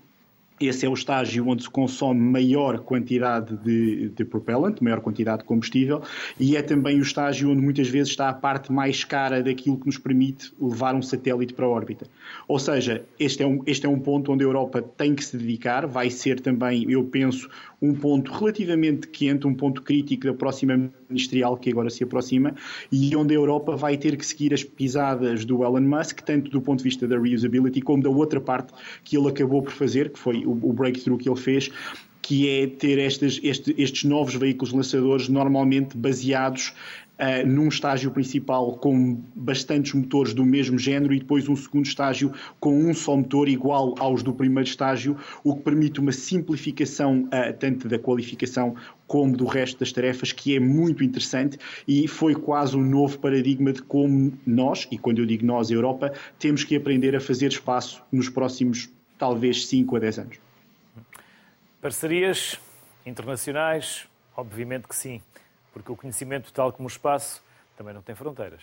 [0.58, 5.44] esse é o estágio onde se consome maior quantidade de, de propellant, maior quantidade de
[5.44, 6.02] combustível,
[6.40, 9.86] e é também o estágio onde muitas vezes está a parte mais cara daquilo que
[9.86, 12.06] nos permite levar um satélite para a órbita.
[12.48, 15.36] Ou seja, este é um, este é um ponto onde a Europa tem que se
[15.36, 17.50] dedicar, vai ser também, eu penso,
[17.86, 22.54] um ponto relativamente quente, um ponto crítico da próxima ministerial que agora se aproxima
[22.90, 26.60] e onde a Europa vai ter que seguir as pisadas do Elon Musk, tanto do
[26.60, 28.72] ponto de vista da reusability como da outra parte
[29.04, 31.70] que ele acabou por fazer, que foi o, breakthrough que ele fez,
[32.20, 36.74] que é ter estes, este, estes novos veículos lançadores normalmente baseados
[37.18, 42.32] uh, num estágio principal com bastantes motores do mesmo género e depois um segundo estágio
[42.60, 47.52] com um só motor igual aos do primeiro estágio, o que permite uma simplificação uh,
[47.58, 48.74] tanto da qualificação
[49.06, 53.72] como do resto das tarefas, que é muito interessante e foi quase um novo paradigma
[53.72, 58.02] de como nós, e quando eu digo nós, Europa, temos que aprender a fazer espaço
[58.10, 60.38] nos próximos, talvez, 5 a 10 anos.
[61.80, 62.58] Parcerias
[63.04, 64.06] internacionais?
[64.36, 65.20] Obviamente que sim
[65.76, 67.42] porque o conhecimento, tal como o espaço,
[67.76, 68.62] também não tem fronteiras.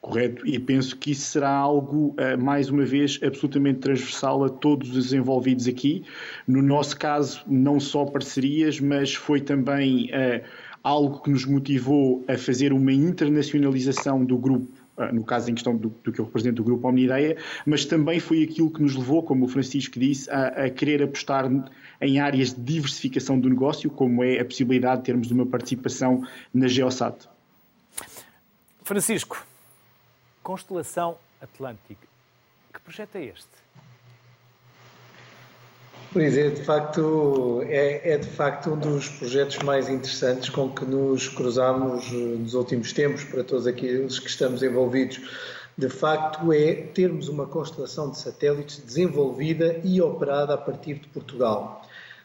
[0.00, 4.96] Correto, e penso que isso será algo, eh, mais uma vez, absolutamente transversal a todos
[4.96, 6.04] os envolvidos aqui.
[6.46, 10.46] No nosso caso, não só parcerias, mas foi também uh,
[10.84, 14.79] algo que nos motivou a fazer uma internacionalização do grupo
[15.12, 17.36] no caso em questão do, do, que eu represento o Grupo Omnideia,
[17.66, 21.50] mas também foi aquilo que nos levou, como o Francisco disse, a, a, querer apostar
[22.00, 26.68] em áreas de diversificação do negócio, como é a possibilidade de termos uma participação na
[26.68, 27.28] Geosat.
[28.82, 29.46] Francisco,
[30.42, 32.06] Constelação Atlântica,
[32.72, 33.48] que projeto é este?
[36.12, 40.84] Pois é, de facto, é, é, de facto um dos projetos mais interessantes com que
[40.84, 45.20] nos cruzamos eh, nos últimos tempos, para todos aqueles que estamos envolvidos.
[45.78, 51.80] De facto, é termos uma constelação de satélites desenvolvida e operada a partir de Portugal.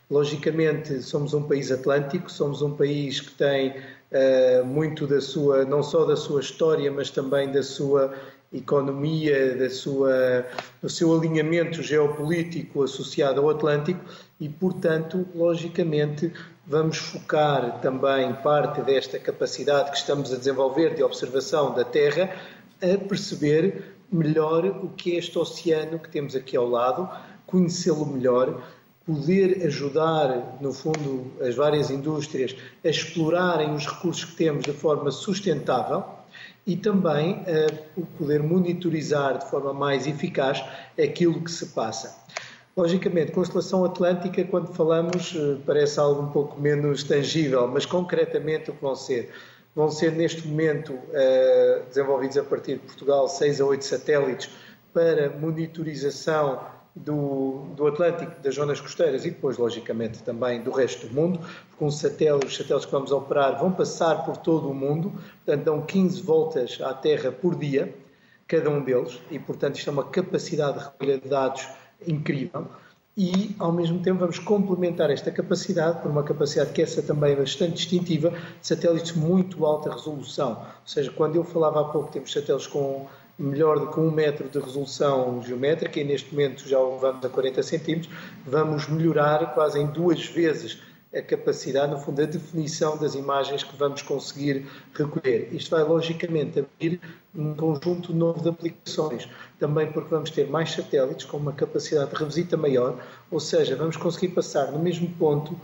[0.09, 5.83] Logicamente, somos um país atlântico, somos um país que tem uh, muito da sua, não
[5.83, 8.15] só da sua história, mas também da sua
[8.57, 10.45] economia, da sua,
[10.81, 13.99] do seu alinhamento geopolítico associado ao Atlântico
[14.39, 16.31] e, portanto, logicamente,
[16.65, 22.35] vamos focar também parte desta capacidade que estamos a desenvolver de observação da Terra
[22.81, 27.09] a perceber melhor o que é este oceano que temos aqui ao lado,
[27.45, 28.63] conhecê-lo melhor,
[29.05, 35.11] poder ajudar, no fundo, as várias indústrias a explorarem os recursos que temos de forma
[35.11, 36.03] sustentável
[36.65, 40.63] e também uh, o poder monitorizar de forma mais eficaz
[41.01, 42.23] aquilo que se passa.
[42.75, 48.73] Logicamente, constelação atlântica, quando falamos, uh, parece algo um pouco menos tangível, mas concretamente o
[48.73, 49.31] que vão ser?
[49.75, 54.49] Vão ser, neste momento, uh, desenvolvidos a partir de Portugal, 6 a 8 satélites
[54.93, 61.13] para monitorização do, do Atlântico, das zonas costeiras e depois, logicamente, também do resto do
[61.13, 65.11] mundo, porque um satélite, os satélites que vamos operar vão passar por todo o mundo,
[65.43, 67.93] portanto, dão 15 voltas à Terra por dia,
[68.47, 71.67] cada um deles, e, portanto, isto é uma capacidade de recolha de dados
[72.07, 72.67] incrível.
[73.17, 77.35] E, ao mesmo tempo, vamos complementar esta capacidade por uma capacidade que essa também é
[77.35, 80.51] bastante distintiva, de satélites de muito alta resolução.
[80.51, 84.47] Ou seja, quando eu falava há pouco, temos satélites com melhor do que um metro
[84.49, 88.13] de resolução geométrica e neste momento já vamos a 40 centímetros,
[88.45, 90.81] vamos melhorar quase em duas vezes
[91.13, 95.47] a capacidade, no fundo, a definição das imagens que vamos conseguir recolher.
[95.53, 96.99] Isto vai, logicamente, abrir
[97.33, 102.17] um conjunto novo de aplicações, também porque vamos ter mais satélites com uma capacidade de
[102.17, 105.59] revisita maior, ou seja, vamos conseguir passar no mesmo ponto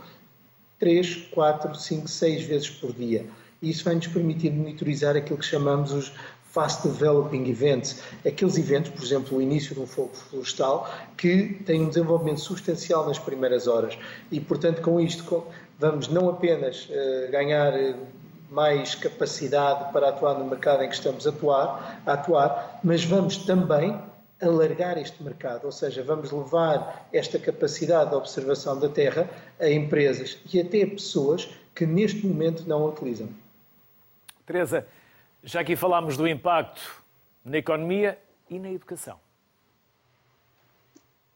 [0.78, 3.26] 3, 4, 5, 6 vezes por dia.
[3.60, 6.12] E isso vai nos permitir monitorizar aquilo que chamamos os
[6.52, 11.80] Fast Developing Events, aqueles eventos, por exemplo, o início de um fogo florestal, que têm
[11.80, 13.98] um desenvolvimento substancial nas primeiras horas.
[14.30, 15.44] E, portanto, com isto,
[15.78, 17.96] vamos não apenas uh, ganhar eh,
[18.50, 23.38] mais capacidade para atuar no mercado em que estamos a atuar, a atuar, mas vamos
[23.38, 23.98] também
[24.42, 30.36] alargar este mercado, ou seja, vamos levar esta capacidade de observação da Terra a empresas
[30.52, 33.28] e até a pessoas que neste momento não a utilizam.
[34.44, 34.86] Teresa,
[35.42, 37.02] já aqui falámos do impacto
[37.44, 39.18] na economia e na educação.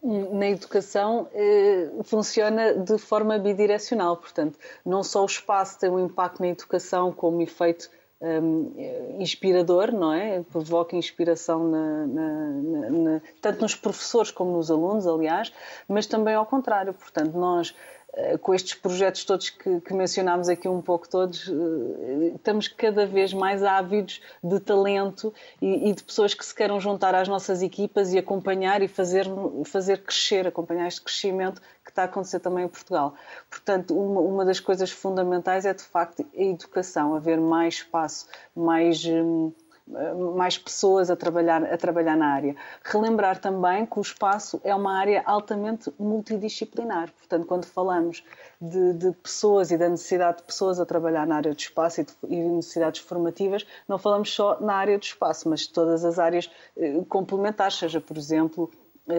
[0.03, 6.41] Na educação eh, funciona de forma bidirecional, portanto, não só o espaço tem um impacto
[6.41, 7.91] na educação como efeito
[8.21, 8.73] um,
[9.19, 10.43] inspirador, não é?
[10.43, 15.53] Provoca inspiração na, na, na, tanto nos professores como nos alunos, aliás,
[15.89, 16.95] mas também ao contrário.
[16.95, 17.96] Portanto, nós eh,
[18.41, 23.35] com estes projetos todos que, que, mencionámos aqui um pouco todos, eh, estamos cada vez
[23.35, 28.15] mais ávidos de talento e, e, de pessoas que se queiram juntar às nossas equipas
[28.15, 29.27] e acompanhar e fazer,
[29.67, 33.15] fazer crescer, acompanhar este crescimento que está a acontecer também em Portugal.
[33.51, 39.05] Portanto, uma, uma das coisas fundamentais é de facto a educação, haver mais espaço, mais.
[39.05, 39.53] Hum,
[40.35, 42.57] mais pessoas a trabalhar, a trabalhar na área.
[42.83, 47.13] Relembrar também que o espaço é uma área altamente multidisciplinar.
[47.13, 48.25] Portanto, quando falamos
[48.61, 52.05] de, de pessoas e da necessidade de pessoas a trabalhar na área do espaço e,
[52.05, 56.19] de, e necessidades formativas, não falamos só na área do espaço, mas de todas as
[56.19, 58.71] áreas eh, complementares, seja, por exemplo,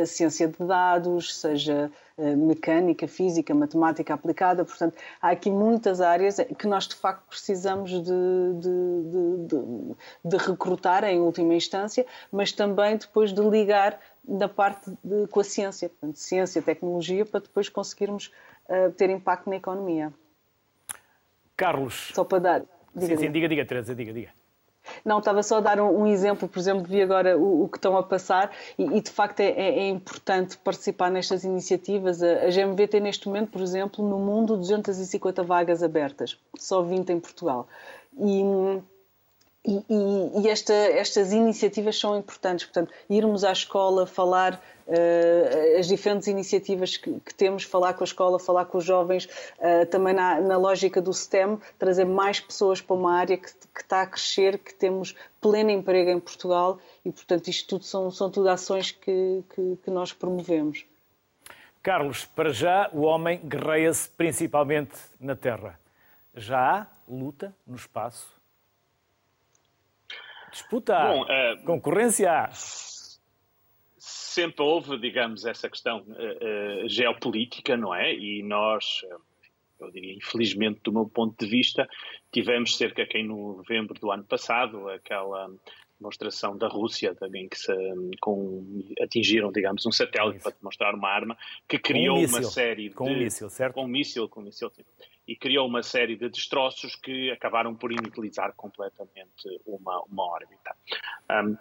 [0.05, 4.65] ciência de dados, seja eh, mecânica, física, matemática aplicada.
[4.65, 9.95] Portanto, há aqui muitas áreas que nós de facto precisamos de, de, de,
[10.25, 14.91] de recrutar em última instância, mas também depois de ligar da parte
[15.31, 18.31] com a ciência, portanto, ciência, tecnologia, para depois conseguirmos
[18.67, 20.13] uh, ter impacto na economia.
[21.55, 22.11] Carlos.
[22.13, 22.59] Só para dar.
[22.93, 24.36] Diga, sim, sim, diga, diga, Teresa, diga, diga.
[25.03, 27.77] Não, estava só a dar um, um, exemplo, por exemplo, vi agora o, o que
[27.77, 32.21] estão a passar e, e de facto é, é, é, importante participar nestas iniciativas.
[32.21, 37.09] A, a, GMV tem neste momento, por exemplo, no mundo 250 vagas abertas, só 20
[37.11, 37.67] em Portugal.
[38.19, 38.43] E
[39.67, 46.27] e, e, esta, estas iniciativas são importantes, portanto, irmos à escola, falar uh, as diferentes
[46.27, 50.39] iniciativas que, que, temos, falar com a escola, falar com os jovens, uh, também na,
[50.39, 54.57] na, lógica do STEM, trazer mais pessoas para uma área que, que, está a crescer,
[54.57, 59.43] que temos pleno emprego em Portugal e, portanto, isto tudo são, são tudo ações que,
[59.83, 60.85] que nós promovemos.
[61.83, 65.79] Carlos, para já o homem guerreia-se principalmente na Terra.
[66.33, 68.36] Já há luta no espaço?
[70.57, 72.49] Disputa, Bom, uh, concorrência.
[73.99, 78.11] Sempre houve, digamos, essa questão uh, uh, geopolítica, não é?
[78.13, 79.01] E nós,
[79.79, 81.87] eu diria, infelizmente, do meu ponto de vista,
[82.31, 85.47] tivemos cerca que em novembro do ano passado aquela
[85.99, 87.73] demonstração da Rússia, em que se,
[88.19, 92.95] com, atingiram, digamos, um satélite para demonstrar uma arma que criou um uma série de...
[92.95, 93.75] Com um míssil, certo?
[93.75, 94.83] Com um míssil, com um míssil, sim
[95.27, 100.75] e criou uma série de destroços que acabaram por inutilizar completamente uma, uma órbita.
[101.29, 101.57] Um,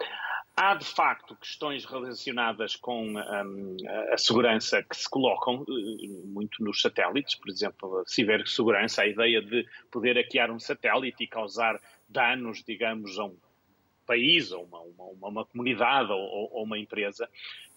[0.56, 3.76] há, de facto, questões relacionadas com um,
[4.12, 9.42] a segurança que se colocam uh, muito nos satélites, por exemplo, a cibersegurança, a ideia
[9.42, 13.36] de poder hackear um satélite e causar danos, digamos, a um
[14.06, 17.28] país, ou uma, uma, uma comunidade, ou, ou, uma empresa,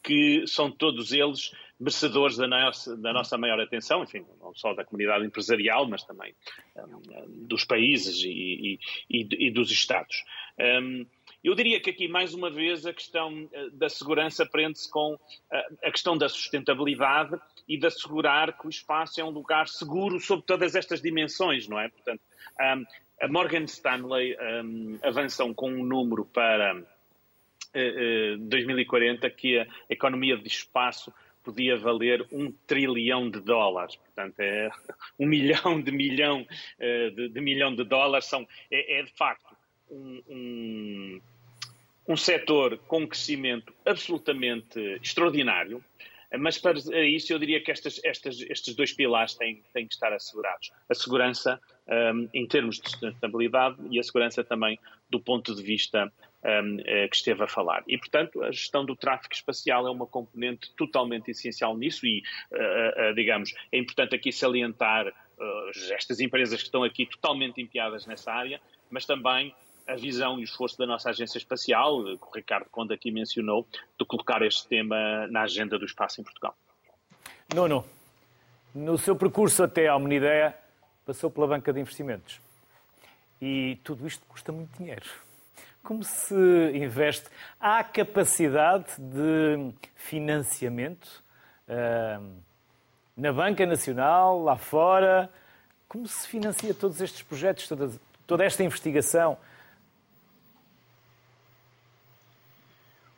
[0.03, 4.85] que são todos eles merecedores da nossa, da nossa maior atenção, enfim, não só da
[4.85, 6.33] comunidade empresarial, mas também
[6.77, 10.23] um, dos países e, e, e, dos Estados.
[10.57, 11.05] Um,
[11.43, 15.17] eu diria que aqui, mais uma vez, a questão eh, da segurança prende-se com
[15.51, 20.19] eh, a questão da sustentabilidade e de assegurar que o espaço é um lugar seguro
[20.19, 21.87] sob todas estas dimensões, não é?
[21.87, 22.21] Portanto,
[22.59, 22.85] um,
[23.21, 30.37] a Morgan Stanley um, avançam com um número para uh, uh, 2040 que a economia
[30.37, 33.95] de espaço podia valer um trilhão de dólares.
[33.95, 34.69] Portanto, é
[35.19, 38.25] um milhão de milhão uh, de, de, milhão de dólares.
[38.25, 39.55] São, é, é de facto
[39.89, 41.21] um, um,
[42.07, 45.83] um setor com crescimento absolutamente extraordinário.
[46.37, 50.13] Mas para isso eu diria que estas, estas, estes dois pilares têm, têm que estar
[50.13, 50.71] assegurados.
[50.87, 56.11] A segurança um, em termos de sustentabilidade e a segurança também do ponto de vista
[56.43, 57.83] um, eh, que esteve a falar.
[57.87, 63.11] E, portanto, a gestão do tráfego espacial é uma componente totalmente essencial nisso e, uh,
[63.11, 68.31] uh, digamos, é importante aqui salientar uh, estas empresas que estão aqui totalmente empenhadas nessa
[68.31, 69.53] área, mas também
[69.89, 73.67] a visão e o esforço da nossa agência espacial, que o Ricardo Conde aqui mencionou,
[73.97, 76.55] de colocar este tema na agenda do espaço em Portugal.
[77.53, 77.83] Nuno,
[78.73, 80.55] no seu percurso até à Omnideia,
[81.05, 82.39] passou pela banca de investimentos.
[83.41, 85.09] E tudo isto custa muito dinheiro.
[85.81, 86.35] Como se
[86.75, 87.27] investe?
[87.59, 91.23] Há capacidade de financiamento
[91.67, 92.31] uh,
[93.17, 95.31] na Banca Nacional, lá fora?
[95.87, 97.91] Como se financia todos estes projetos, toda,
[98.27, 99.35] toda esta investigação?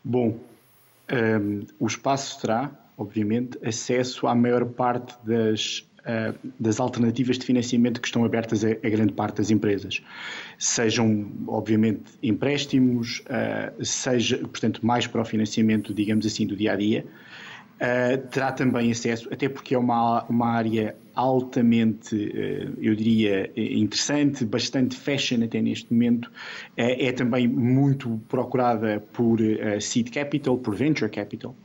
[0.04, 0.40] Bom,
[1.12, 8.02] um, o espaço terá, obviamente, acesso à maior parte das, uh, das alternativas de financiamento
[8.02, 10.02] que estão abertas a, a, grande parte das empresas.
[10.58, 16.76] Sejam, obviamente, empréstimos, uh, seja, portanto, mais para o financiamento, digamos assim, do dia a
[16.76, 17.06] dia.
[17.82, 24.46] Uh, terá também acesso, até porque é uma, uma área altamente, uh, eu diria, interessante,
[24.46, 26.32] bastante fashion até neste momento, uh,
[26.76, 29.40] é também muito procurada por
[29.80, 31.56] seed capital, por venture capital.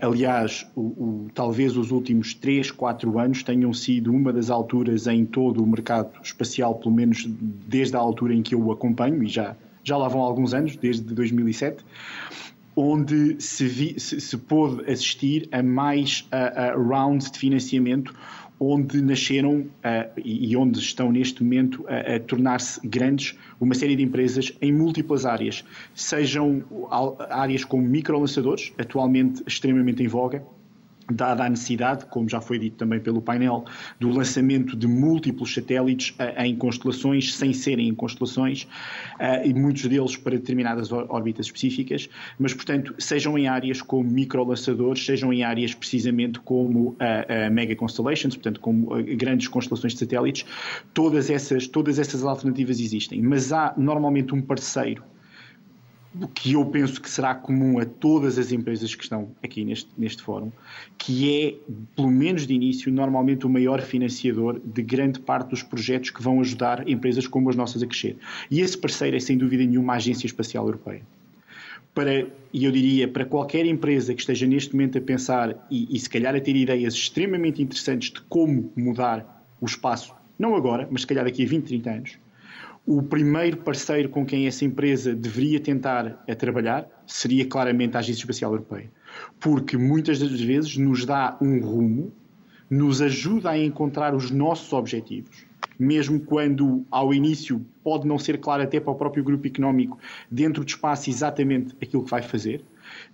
[0.00, 5.24] aliás, o, o, talvez os últimos 3, 4 anos tenham sido uma das alturas em
[5.24, 9.28] todo o mercado espacial, pelo menos desde a altura em que eu o acompanho, e
[9.28, 11.84] já, já lá vão alguns anos, desde 2007,
[12.74, 18.14] onde se, vi, se, se pôde assistir a mais uh, uh, rounds de financiamento
[18.58, 24.02] onde nasceram uh, e onde estão neste momento a, a tornar-se grandes uma série de
[24.02, 25.64] empresas em múltiplas áreas,
[25.94, 26.62] sejam
[27.28, 30.44] áreas como microlançadores, atualmente extremamente em voga,
[31.10, 33.64] dada a necessidade, como já foi dito também pelo painel,
[33.98, 39.86] do lançamento de múltiplos satélites uh, em constelações, sem serem em constelações, uh, e muitos
[39.86, 45.74] deles para determinadas órbitas específicas, mas, portanto, sejam em áreas como microlançadores, sejam em áreas
[45.74, 46.96] precisamente como uh,
[47.52, 50.46] mega constellations, portanto, como grandes constelações de satélites,
[50.94, 55.02] todas essas, todas essas alternativas existem, mas há normalmente um parceiro
[56.34, 60.22] que eu penso que será comum a todas as empresas que estão aqui neste, neste
[60.22, 60.52] fórum,
[60.98, 61.54] que é,
[61.96, 66.40] pelo menos de início, normalmente o maior financiador de grande parte dos projetos que vão
[66.40, 68.16] ajudar empresas como as nossas a crescer.
[68.50, 71.02] E esse parceiro é, sem dúvida nenhuma, a Agência Espacial Europeia.
[71.94, 75.98] Para, e eu diria, para qualquer empresa que esteja neste momento a pensar e, e
[75.98, 81.02] se calhar a ter ideias extremamente interessantes de como mudar o espaço, não agora, mas
[81.02, 82.18] se calhar daqui a 20, 30 anos,
[82.86, 88.22] o primeiro parceiro com quem essa empresa deveria tentar a trabalhar seria claramente a Agência
[88.22, 88.90] Espacial Europeia,
[89.38, 92.12] porque muitas das vezes nos dá um rumo,
[92.68, 95.46] nos ajuda a encontrar os nossos objetivos,
[95.78, 99.98] mesmo quando ao início pode não ser claro até para o próprio grupo económico
[100.30, 102.64] dentro do espaço exatamente aquilo que vai fazer,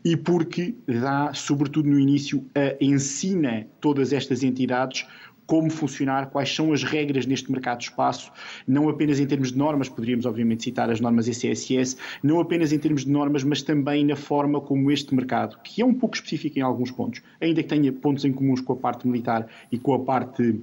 [0.05, 5.07] e porque dá, sobretudo no início, a ensina todas estas entidades
[5.49, 8.31] como funcionar, quais são as regras neste mercado de espaço,
[8.67, 12.79] não apenas em termos de normas, poderíamos obviamente citar as normas ECSS, não apenas em
[12.79, 16.59] termos de normas, mas também na forma como este mercado, que é um pouco específico
[16.59, 19.95] em alguns pontos, ainda que tenha pontos em comuns com a parte militar e com
[19.95, 20.61] a parte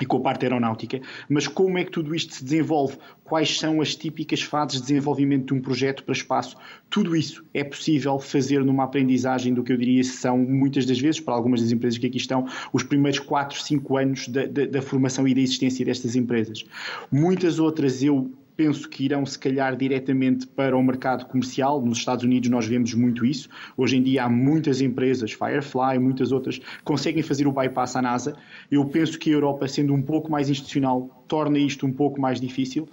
[0.00, 2.98] e com a parte aeronáutica, mas como é que tudo isto se desenvolve?
[3.24, 6.56] Quais são as típicas fases de desenvolvimento de um projeto para espaço?
[6.90, 11.20] Tudo isso é possível fazer numa aprendizagem do que eu diria são, muitas das vezes,
[11.20, 14.82] para algumas das empresas que aqui estão, os primeiros 4, 5 anos da, da, da
[14.82, 16.64] formação e da existência destas empresas.
[17.10, 21.80] Muitas outras eu penso que irão se calhar diretamente para o mercado comercial.
[21.84, 23.48] Nos Estados Unidos nós vemos muito isso.
[23.76, 28.36] Hoje em dia há muitas empresas, Firefly, muitas outras, conseguem fazer o bypass à NASA.
[28.70, 32.40] Eu penso que a Europa, sendo um pouco mais institucional, torna isto um pouco mais
[32.40, 32.88] difícil.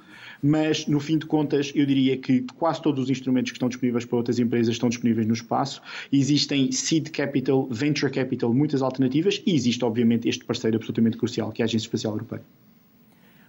[0.46, 4.04] Mas, no fim de contas, eu diria que quase todos os instrumentos que estão disponíveis
[4.04, 5.82] para outras empresas estão disponíveis no espaço.
[6.12, 11.62] Existem seed capital, venture capital, muitas alternativas e existe, obviamente, este parceiro absolutamente crucial, que
[11.62, 12.44] é a Agência Espacial Europeia.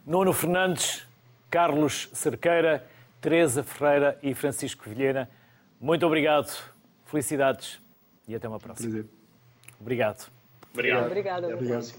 [0.07, 1.03] Nuno Fernandes,
[1.55, 2.85] Carlos Cerqueira,
[3.21, 5.31] Teresa Ferreira e Francisco Vilhena.
[5.81, 6.53] Muito obrigado,
[7.05, 7.81] felicidades
[8.27, 8.91] e até uma próxima.
[8.91, 9.11] Prazer.
[9.81, 10.33] Obrigado.
[10.73, 11.07] Obrigado.
[11.07, 11.55] Obrigada.
[11.55, 11.95] Obrigado.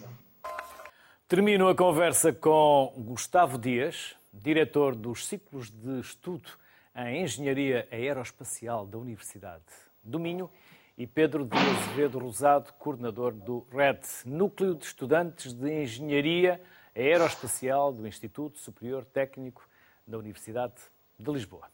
[1.25, 6.49] Termino a conversa com Gustavo Dias, diretor dos ciclos de estudo
[6.93, 9.63] em Engenharia Aeroespacial da Universidade
[10.03, 10.51] do Minho,
[10.97, 18.07] e Pedro de Azevedo Rosado, coordenador do RED, Núcleo de Estudantes de Engenharia Aeroespacial do
[18.07, 19.67] Instituto Superior Técnico
[20.07, 20.75] da Universidade
[21.19, 21.65] de Lisboa.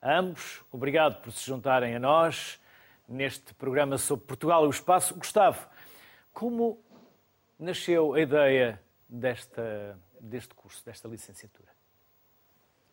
[0.00, 2.60] Ambos, obrigado por se juntarem a nós
[3.08, 5.16] neste programa sobre Portugal e o espaço.
[5.16, 5.66] Gustavo,
[6.32, 6.78] como
[7.58, 11.68] nasceu a ideia desta, deste curso, desta licenciatura?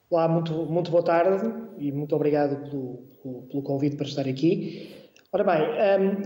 [0.09, 1.45] Olá, muito, muito boa tarde
[1.77, 5.11] e muito obrigado pelo, pelo, pelo convite para estar aqui.
[5.31, 5.61] Ora bem,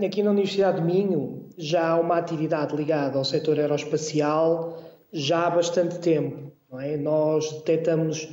[0.00, 5.46] hum, aqui na Universidade do Minho já há uma atividade ligada ao setor aeroespacial já
[5.46, 6.52] há bastante tempo.
[6.78, 6.96] É?
[6.96, 8.28] Nós detectamos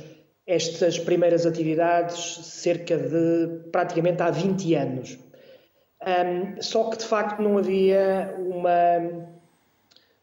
[0.46, 5.18] estas primeiras atividades cerca de praticamente há 20 anos.
[6.00, 9.28] Um, só que de facto não havia uma,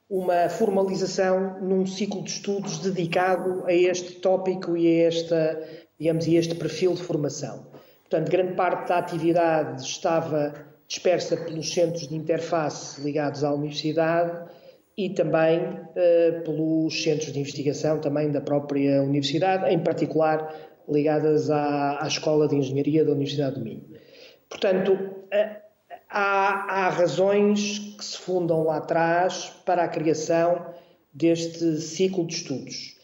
[0.10, 5.64] uma formalização num ciclo de estudos dedicado a este tópico e a, esta,
[6.00, 7.68] digamos, a este perfil de formação.
[8.10, 10.54] Portanto, grande parte da atividade estava
[10.88, 14.50] dispersa pelos centros de interface ligados à universidade
[14.98, 20.54] e também uh, pelos centros de investigação também da própria universidade, em particular
[20.88, 23.84] ligadas à, à Escola de Engenharia da Universidade do Minho.
[24.50, 25.56] Portanto, uh,
[26.10, 30.66] há, há razões que se fundam lá atrás para a criação
[31.14, 32.96] deste ciclo de estudos.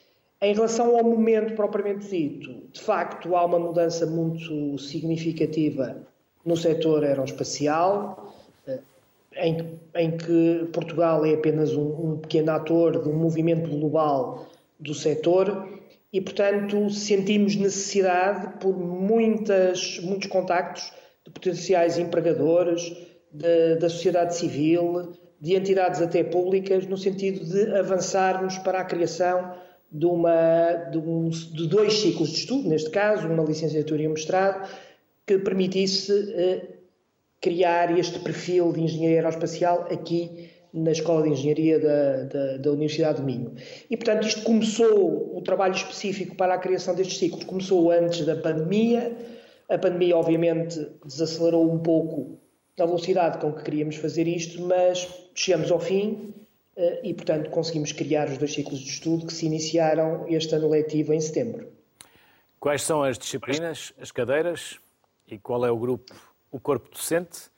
[0.41, 6.07] Em relação ao momento propriamente dito, de facto há uma mudança muito significativa
[6.45, 8.33] no setor aeroespacial,
[9.35, 14.47] em, em, que Portugal é apenas um, um pequeno ator de um movimento global
[14.79, 15.67] do setor
[16.11, 20.91] e, portanto, sentimos necessidade por muitas, muitos contactos
[21.25, 22.93] de potenciais empregadores,
[23.31, 29.53] de, da sociedade civil, de entidades até públicas, no sentido de avançarmos para a criação
[29.91, 34.11] de, uma, de, um, de dois ciclos de estudo, neste caso, uma licenciatura e um
[34.11, 34.69] mestrado,
[35.25, 36.80] que permitisse eh,
[37.41, 43.17] criar este perfil de engenharia aeroespacial aqui na Escola de Engenharia da, da, da, Universidade
[43.17, 43.55] de Minho.
[43.89, 48.35] E, portanto, isto começou, o trabalho específico para a criação destes ciclos começou antes da
[48.35, 49.17] pandemia.
[49.67, 52.39] A pandemia, obviamente, desacelerou um pouco
[52.79, 56.33] a velocidade com que queríamos fazer isto, mas chegamos ao fim
[56.75, 60.69] eh, e, portanto, conseguimos criar os dois ciclos de estudo que se iniciaram este ano
[60.69, 61.67] letivo em setembro.
[62.59, 64.79] Quais são as disciplinas, as cadeiras
[65.27, 66.13] e qual é o grupo,
[66.51, 67.49] o corpo docente?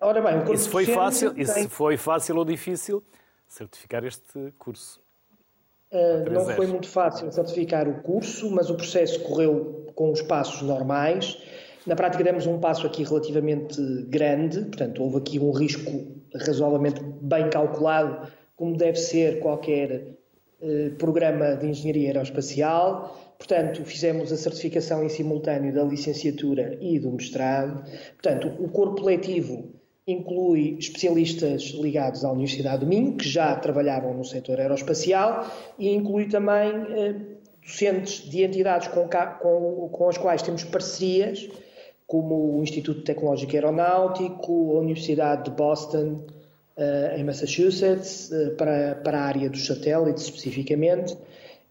[0.00, 1.42] Ora bem, o corpo isso foi docente fácil, tem...
[1.42, 3.02] isso foi fácil ou difícil
[3.46, 5.00] certificar este curso?
[5.92, 10.62] Uh, não foi muito fácil certificar o curso, mas o processo correu com os passos
[10.62, 11.36] normais.
[11.84, 17.50] Na prática, demos um passo aqui relativamente grande, portanto, houve aqui um risco razoavelmente bem
[17.50, 20.16] calculado, como deve ser qualquer
[20.60, 23.29] uh, programa de engenharia aeroespacial.
[23.40, 27.82] Portanto, fizemos a certificação em simultâneo da licenciatura e do mestrado.
[28.12, 29.72] Portanto, o corpo letivo
[30.06, 36.28] inclui especialistas ligados à Universidade do Minho, que já trabalhavam no setor aeroespacial, e inclui
[36.28, 37.14] também eh,
[37.64, 41.48] docentes de entidades com, com, com, as quais temos parcerias,
[42.06, 46.26] como o Instituto Tecnológico Aeronáutico, a Universidade de Boston,
[46.76, 51.16] eh, em Massachusetts, eh, para, para a área dos satélites especificamente,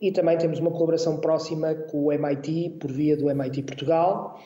[0.01, 4.39] e também temos uma colaboração próxima com o MIT, por via do MIT Portugal.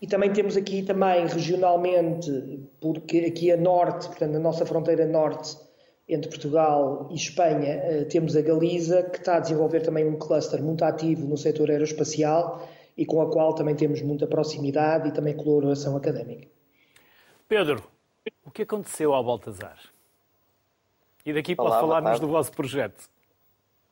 [0.00, 5.56] E também temos aqui também regionalmente, porque aqui a norte, portanto, na nossa fronteira norte,
[6.08, 10.60] entre Portugal e Espanha, eh, temos a Galiza, que está a desenvolver também um cluster
[10.62, 15.36] muito ativo no setor aeroespacial e com a qual também temos muita proximidade e também
[15.36, 16.48] colaboração académica.
[17.46, 17.82] Pedro,
[18.44, 19.78] o que aconteceu ao Baltazar?
[21.24, 23.08] E daqui pode falar-nos do vosso projeto.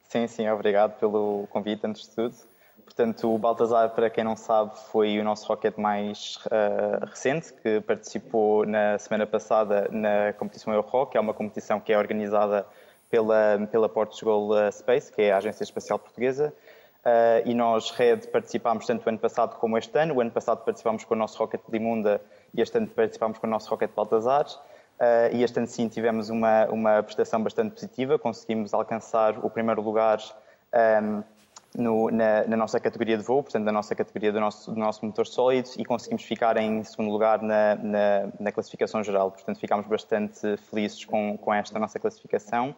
[0.09, 2.35] Sim, sim, obrigado pelo convite, antes de tudo.
[2.83, 7.83] Portanto, o Baltazar, para quem não sabe, foi o nosso rocket mais uh, recente, que
[7.83, 12.67] participou na semana passada na competição Eurorock, que é uma competição que é organizada
[13.11, 16.55] pela, pela Portugal Space, que é a agência espacial portuguesa.
[17.01, 20.15] Uh, e nós, Red, participámos tanto o ano passado como este ano.
[20.15, 22.19] O ano passado participámos com o nosso rocket Limunda
[22.55, 24.47] e este ano participámos com o nosso rocket Baltazar.
[24.99, 29.81] Uh, e este ano sim tivemos uma, uma prestação bastante positiva, conseguimos alcançar o primeiro
[29.81, 30.19] lugar
[31.03, 31.23] um,
[31.77, 35.07] no, na, na, nossa categoria de voo, portanto, na nossa categoria do nosso, do nosso
[35.07, 39.31] motor sólido, e conseguimos ficar em segundo lugar na, na, na classificação geral.
[39.31, 42.75] Portanto, ficámos bastante felizes com, com esta nossa classificação.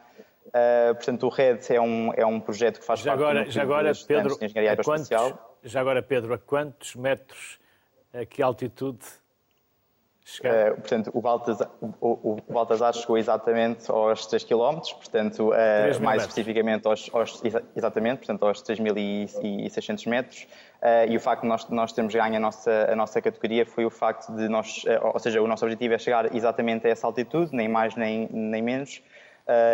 [0.48, 3.50] Uh, portanto, o RED é um, é um projeto que faz já parte agora, do
[3.50, 5.30] já agora, Pedro, de Engenharia Aeroespacial.
[5.30, 7.58] Quantos, já agora, Pedro, a quantos metros,
[8.12, 9.06] a que altitude
[10.38, 16.22] Uh, portanto, o Baltazar, o, o Baltazar, chegou exatamente aos 3 km, portanto, uh, mais
[16.22, 17.42] especificamente aos, aos,
[17.74, 20.46] exatamente, portanto, aos 3.600 metros.
[20.80, 23.84] Uh, e o facto de nós, nós termos ganho a nossa, a nossa categoria foi
[23.84, 27.54] o facto de nós, ou seja, o nosso objetivo é chegar exatamente a essa altitude,
[27.54, 29.02] nem mais nem, nem menos.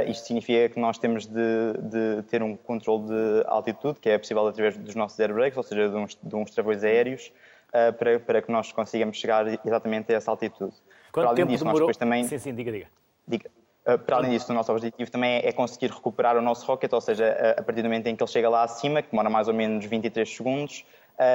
[0.09, 4.47] isto significa que nós temos de, de, ter um controle de altitude, que é possível
[4.47, 7.31] através dos nossos airbrakes, ou seja, de uns, de uns travões aéreos.
[7.77, 10.75] Eh, para, para que nós consigamos chegar exatamente a essa altitude.
[11.13, 11.73] Quanto para além disso, demorou?
[11.73, 12.25] nós depois também...
[12.25, 12.87] Sim, sim, diga, diga.
[13.29, 13.51] diga.
[13.87, 17.01] Uh, para além disso, o nosso objetivo também é conseguir recuperar o nosso rocket, ou
[17.03, 19.47] seja, a, a partir do momento em que ele chega lá acima, que demora mais
[19.47, 20.87] ou menos 23 segundos,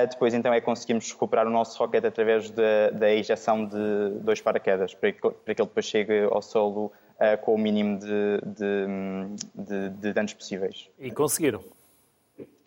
[0.09, 5.11] depois então é conseguirmos recuperar o nosso rocket através da ejeção de dois paraquedas, para
[5.11, 6.91] que, para que ele depois chegue ao solo
[7.41, 8.85] com o mínimo de, de,
[9.55, 10.89] de, de danos possíveis.
[10.99, 11.63] E conseguiram?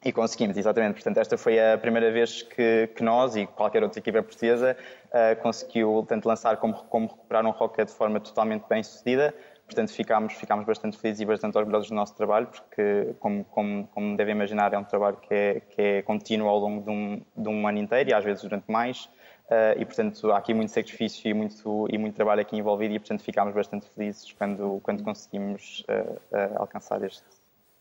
[0.05, 0.95] E conseguimos, exatamente.
[0.95, 4.77] Portanto, esta foi a primeira vez que, que nós e qualquer outra equipa portuguesa
[5.07, 9.35] uh, conseguiu tanto lançar como, como recuperar um rocket de forma totalmente bem sucedida.
[9.65, 14.15] Portanto, ficámos, ficámos bastante felizes e bastante orgulhosos do nosso trabalho, porque, como, como, como
[14.15, 17.49] devem imaginar, é um trabalho que é, que é contínuo ao longo de um, de
[17.49, 19.07] um ano inteiro e às vezes durante mais.
[19.47, 22.99] Uh, e, portanto, há aqui muito sacrifício e muito, e muito trabalho aqui envolvido e,
[22.99, 26.21] portanto, ficámos bastante felizes quando, quando conseguimos uh,
[26.57, 27.25] alcançar este.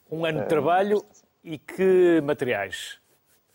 [0.09, 1.03] Um ano de trabalho
[1.43, 2.97] e que materiais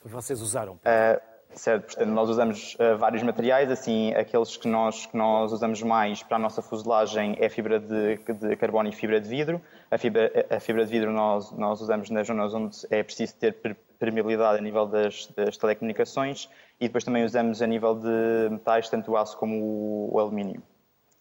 [0.05, 0.75] vocês usaram?
[0.75, 1.21] Uh,
[1.55, 6.23] certo, portanto, nós usamos uh, vários materiais, assim, aqueles que nós, que nós usamos mais
[6.23, 9.61] para a nossa fuselagem é fibra de, de carbono e fibra de vidro.
[9.91, 13.55] A fibra, a fibra de vidro nós, nós usamos nas zonas onde é preciso ter
[13.99, 16.49] permeabilidade a nível das, das telecomunicações
[16.81, 20.63] e depois também usamos a nível de metais, tanto o aço como o, o alumínio.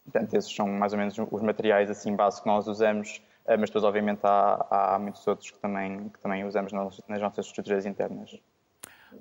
[0.04, 3.22] Portanto, esses são mais ou menos os materiais assim base que nós usamos,
[3.56, 7.86] mas depois, obviamente, há, há muitos outros que também, que também usamos nas, nossas estruturas
[7.86, 8.38] internas.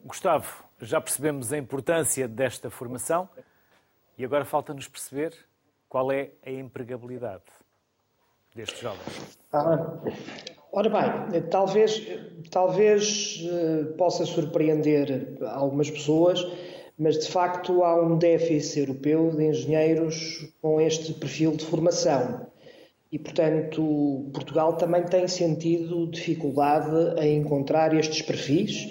[0.05, 3.29] Gustavo, já percebemos a importância desta formação
[4.18, 5.33] e agora falta-nos perceber
[5.89, 7.45] qual é a empregabilidade
[8.55, 9.39] destes jovens.
[9.53, 10.01] Ah,
[10.72, 12.03] ora bem, talvez,
[12.51, 16.45] talvez uh, possa surpreender algumas pessoas,
[16.99, 22.51] mas de facto há um déficit europeu de engenheiros com este perfil de formação.
[23.11, 28.90] E, portanto, Portugal também tem sentido dificuldade em encontrar estes perfis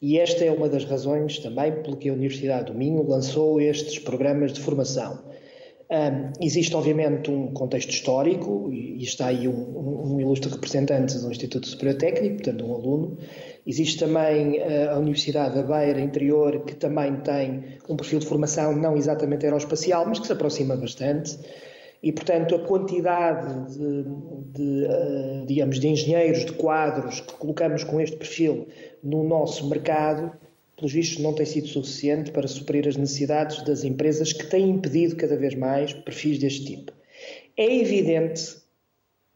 [0.00, 3.98] e esta é uma das razões também pelo que a Universidade do Minho lançou estes
[3.98, 5.18] programas de formação.
[5.88, 11.66] Um, existe, obviamente, um contexto histórico, e está aí um, um, ilustre representante do Instituto
[11.68, 13.18] Superior Técnico, portanto, um aluno.
[13.64, 18.74] Existe também uh, a Universidade da Beira Interior, que também tem um perfil de formação
[18.76, 21.38] não exatamente aeroespacial, mas que se aproxima bastante.
[22.06, 24.04] E, portanto, a quantidade de,
[24.52, 28.68] de uh, digamos, de engenheiros, de quadros que colocamos com este perfil
[29.02, 30.30] no nosso mercado,
[30.76, 35.16] pelos vistos, não tem sido suficiente para suprir as necessidades das empresas que têm impedido
[35.16, 36.92] cada vez mais perfis deste tipo.
[37.56, 38.54] É evidente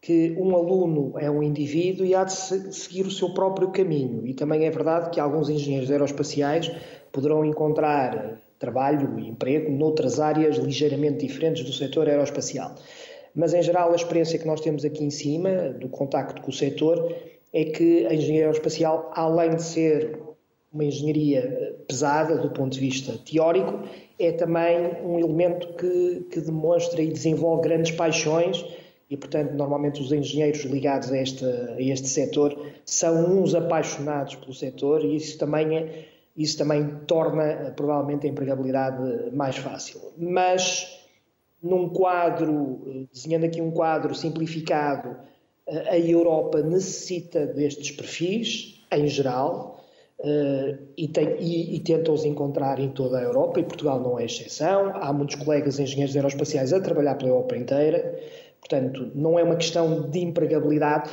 [0.00, 4.24] que um aluno é um indivíduo e há de seguir o seu próprio caminho.
[4.24, 6.70] E também é verdade que alguns engenheiros aeroespaciais
[7.10, 12.76] poderão encontrar trabalho e emprego noutras áreas ligeiramente diferentes do setor aeroespacial.
[13.34, 16.54] Mas, em geral, a experiência que nós temos aqui em cima, do contacto com o
[16.54, 17.12] setor,
[17.52, 20.20] é que a engenharia aeroespacial, além de ser
[20.72, 23.82] uma engenharia pesada do ponto de vista teórico,
[24.18, 28.64] é também um elemento que, que demonstra e desenvolve grandes paixões
[29.08, 35.04] e, portanto, normalmente os engenheiros ligados a, a este setor são uns apaixonados pelo setor
[35.04, 36.04] e isso também, é,
[36.42, 40.00] isso também torna provavelmente a empregabilidade mais fácil.
[40.16, 40.98] Mas
[41.62, 45.16] num quadro, desenhando aqui um quadro simplificado,
[45.68, 49.84] a Europa necessita destes perfis, em geral,
[50.96, 54.92] e, tem, e, e tenta-os encontrar em toda a Europa, e Portugal não é exceção.
[54.94, 58.18] Há muitos colegas engenheiros aeroespaciais a trabalhar pela Europa inteira,
[58.58, 61.10] portanto, não é uma questão de empregabilidade,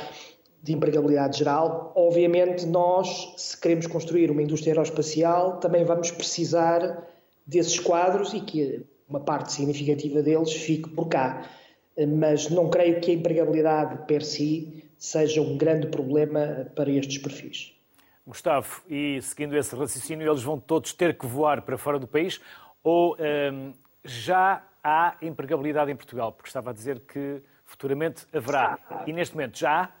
[0.62, 1.92] de empregabilidade geral.
[1.94, 7.06] Obviamente, nós, se queremos construir uma indústria aeroespacial, também vamos precisar
[7.46, 11.48] desses quadros e que uma parte significativa deles fique por cá
[12.06, 17.74] mas não creio que a empregabilidade per si seja um grande problema para estes perfis.
[18.26, 22.40] Gustavo, e seguindo esse raciocínio, eles vão todos ter que voar para fora do país
[22.84, 23.72] ou hum,
[24.04, 26.32] já há empregabilidade em Portugal?
[26.32, 28.78] Porque estava a dizer que futuramente haverá.
[29.06, 29.97] E neste momento já há?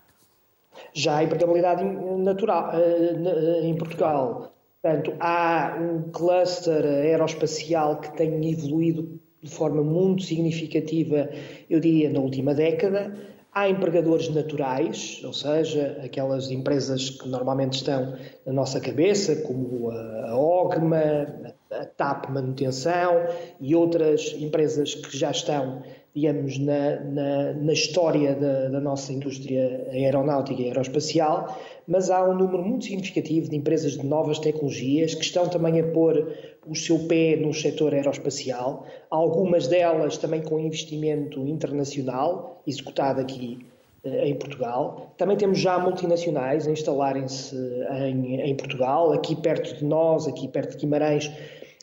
[0.92, 4.52] Já há empregabilidade natural uh, em Portugal.
[4.80, 11.28] Portanto, há um cluster aeroespacial que tem evoluído de forma muito significativa,
[11.68, 13.14] eu diria, na última década.
[13.52, 18.14] Há empregadores naturais, ou seja, aquelas empresas que normalmente estão
[18.46, 23.26] na nossa cabeça, como a OGMA, a TAP Manutenção
[23.60, 25.82] e outras empresas que já estão,
[26.14, 31.56] digamos, na, na, na história da, da nossa indústria aeronáutica e aeroespacial,
[31.86, 35.84] mas há um número muito significativo de empresas de novas tecnologias que estão também a
[35.84, 36.34] pôr
[36.66, 43.58] o seu pé no setor aeroespacial, algumas delas também com investimento internacional, executado aqui
[44.04, 45.14] eh, em Portugal.
[45.16, 47.56] Também temos já multinacionais a instalarem-se
[48.02, 51.30] em, em, Portugal, aqui perto de nós, aqui perto de Guimarães,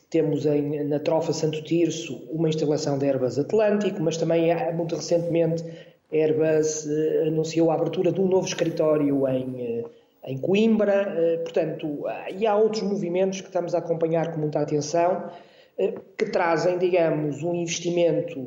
[0.09, 5.63] temos em, na Trofa Santo Tirso uma instalação da Airbus Atlântico, mas também muito recentemente
[6.11, 9.85] a Airbus eh, anunciou a abertura de um novo escritório em eh,
[10.25, 12.03] em Coimbra, eh, portanto,
[12.35, 15.29] e há outros movimentos que estamos a acompanhar com muita atenção,
[15.77, 18.39] eh, que trazem, digamos, um investimento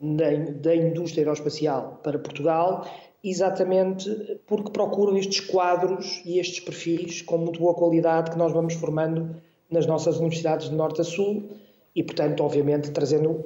[0.00, 2.86] eh, da indústria aeroespacial para Portugal,
[3.22, 4.10] exatamente
[4.46, 9.36] porque procuram estes quadros e estes perfis com muito boa qualidade que nós vamos formando
[9.72, 11.50] nas nossas universidades de norte a sul
[11.94, 13.44] e, portanto, obviamente, trazendo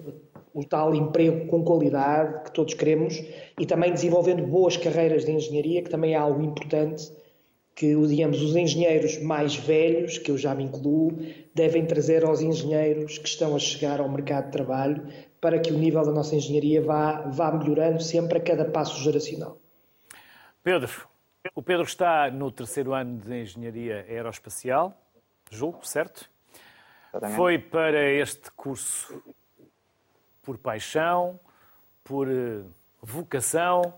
[0.52, 3.22] o tal emprego com qualidade que todos queremos
[3.58, 7.12] e também desenvolvendo boas carreiras de engenharia, que também é algo importante
[7.74, 11.12] que, digamos, os engenheiros mais velhos, que eu já me incluo,
[11.54, 15.06] devem trazer aos engenheiros que estão a chegar ao mercado de trabalho
[15.42, 19.58] para que o nível da nossa engenharia vá, vá melhorando sempre a cada passo geracional.
[20.62, 20.90] Pedro,
[21.54, 24.98] o Pedro está no terceiro ano de Engenharia Aeroespacial,
[25.50, 26.28] julgo, certo?
[27.10, 27.36] Exatamente.
[27.36, 29.22] Foi para este curso
[30.42, 31.40] por paixão,
[32.04, 32.62] por eh,
[33.02, 33.94] vocação,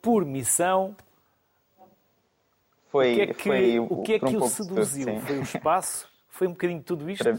[0.00, 0.96] por missão
[2.90, 5.06] foi, o que é que, foi o, que, é que um o seduziu?
[5.06, 6.08] Tudo, foi o espaço?
[6.28, 7.22] Foi um bocadinho tudo isto?
[7.22, 7.38] Para,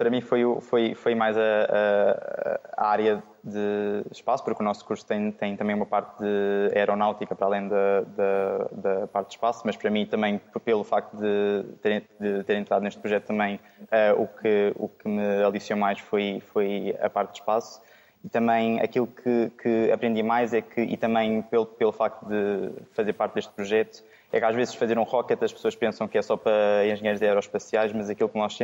[0.00, 4.82] para mim foi, foi, foi mais a, a, a, área de espaço, porque o nosso
[4.82, 9.34] curso tem, tem também uma parte de aeronáutica para além da, da, da parte de
[9.34, 13.56] espaço, mas para mim também, pelo facto de ter, de ter entrado neste projeto também,
[13.56, 17.82] uh, o, que, o que me aliciou mais foi, foi a parte de espaço.
[18.24, 22.70] E também aquilo que, que aprendi mais é que, e também pelo, pelo facto de
[22.92, 26.16] fazer parte deste projeto, é que às vezes fazer um rocket as pessoas pensam que
[26.16, 28.56] é só para engenheiros aeroespaciais, mas aquilo que nós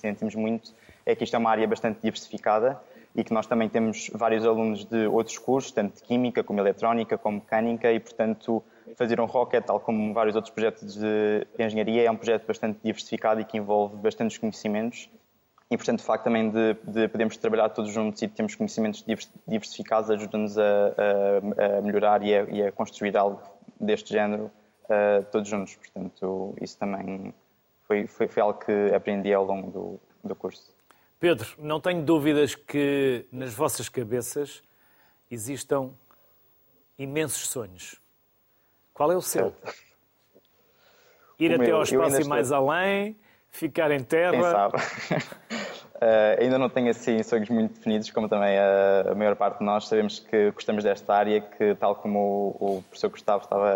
[0.00, 0.74] sentimos muito
[1.04, 2.80] é que isto é uma área bastante diversificada
[3.14, 7.18] e que nós também temos vários alunos de outros cursos, tanto de Química como Eletrónica,
[7.18, 8.62] como Mecânica, e portanto
[8.96, 13.40] fazer um rocket, tal como vários outros projetos de engenharia, é um projeto bastante diversificado
[13.40, 15.08] e que envolve bastantes conhecimentos.
[15.70, 19.04] E, portanto, o facto também de, de podermos trabalhar todos juntos e termos conhecimentos
[19.46, 23.40] diversificados ajuda-nos a, a, a, melhorar e a, e a, construir algo
[23.80, 24.50] deste género
[24.86, 25.76] uh, todos juntos.
[25.76, 27.32] Portanto, isso também
[27.90, 30.72] foi, foi, foi algo que aprendi ao longo do, do curso.
[31.18, 34.62] Pedro, não tenho dúvidas que nas vossas cabeças
[35.28, 35.90] existam
[36.96, 38.00] imensos sonhos.
[38.94, 39.50] Qual é o seu?
[39.50, 39.74] Certo.
[41.36, 43.18] Ir o até meu, ao espaço e mais além,
[43.50, 44.30] ficar em terra.
[44.30, 44.76] Quem sabe?
[46.00, 49.64] Uh, ainda não tenho assim sonhos muito definidos, como também a, a, maior parte de
[49.66, 53.70] nós sabemos que gostamos desta área, que tal como o, o professor Gustavo estava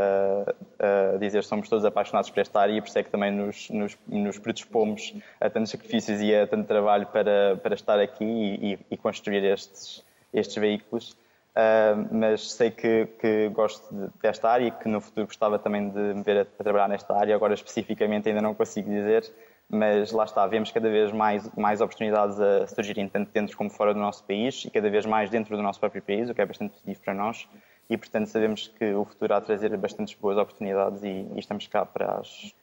[0.78, 3.30] a, a, dizer, somos todos apaixonados por esta área e por isso é que também
[3.30, 8.24] nos, nos, nos predispomos a tantos sacrifícios e a tanto trabalho para, para estar aqui
[8.24, 10.02] e, e, e construir estes,
[10.32, 11.14] estes veículos.
[11.54, 15.90] Uh, mas sei que, que gosto de, desta área e que no futuro gostava também
[15.90, 17.34] de me ver a, a trabalhar nesta área.
[17.34, 19.30] Agora, especificamente, ainda não consigo dizer,
[19.68, 23.92] mas lá está, vemos cada vez mais, mais oportunidades a surgirem, tanto dentro como fora
[23.92, 26.46] do nosso país e cada vez mais dentro do nosso próprio país, o que é
[26.46, 27.48] bastante positivo para nós.
[27.88, 31.66] E, portanto, sabemos que o futuro há de trazer bastantes boas oportunidades e, e estamos
[31.66, 32.54] cá para, as,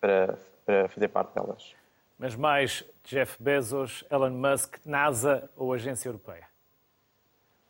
[0.00, 1.74] para, para fazer parte delas.
[2.18, 6.46] Mas mais Jeff Bezos, Elon Musk, NASA ou Agência Europeia?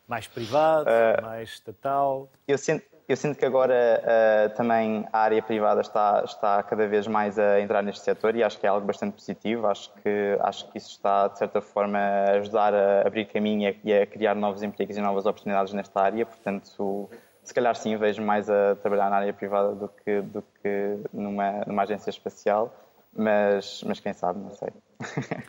[0.07, 2.31] Mais privado, uh, mais estatal?
[2.47, 7.07] Eu sinto, eu sinto que agora uh, também a área privada está, está cada vez
[7.07, 9.66] mais a entrar neste setor e acho que é algo bastante positivo.
[9.66, 13.92] Acho que, acho que isso está, de certa forma, a ajudar a abrir caminho e
[13.92, 16.24] a criar novos empregos e novas oportunidades nesta área.
[16.24, 17.11] Portanto,
[17.42, 21.62] se calhar sim, vejo mais a trabalhar na área privada do que, do que numa,
[21.66, 22.74] numa agência espacial,
[23.12, 24.70] mas, mas quem sabe, não sei.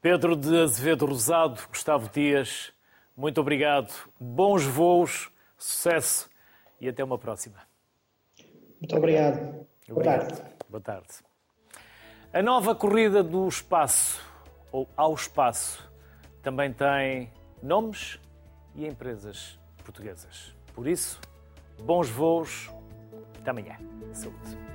[0.00, 2.72] Pedro de Azevedo Rosado, Gustavo Dias,
[3.14, 3.92] muito obrigado.
[4.18, 6.32] Bons voos, sucesso
[6.80, 7.56] e até uma próxima.
[8.80, 9.66] Muito obrigado.
[9.88, 10.42] Boa tarde.
[10.68, 11.08] Boa tarde.
[12.32, 14.20] A nova corrida do espaço,
[14.72, 15.88] ou ao espaço,
[16.42, 18.20] também tem nomes
[18.74, 20.54] e empresas portuguesas.
[20.74, 21.20] Por isso,
[21.82, 22.70] bons voos.
[23.38, 23.78] Até amanhã.
[24.12, 24.73] Saúde.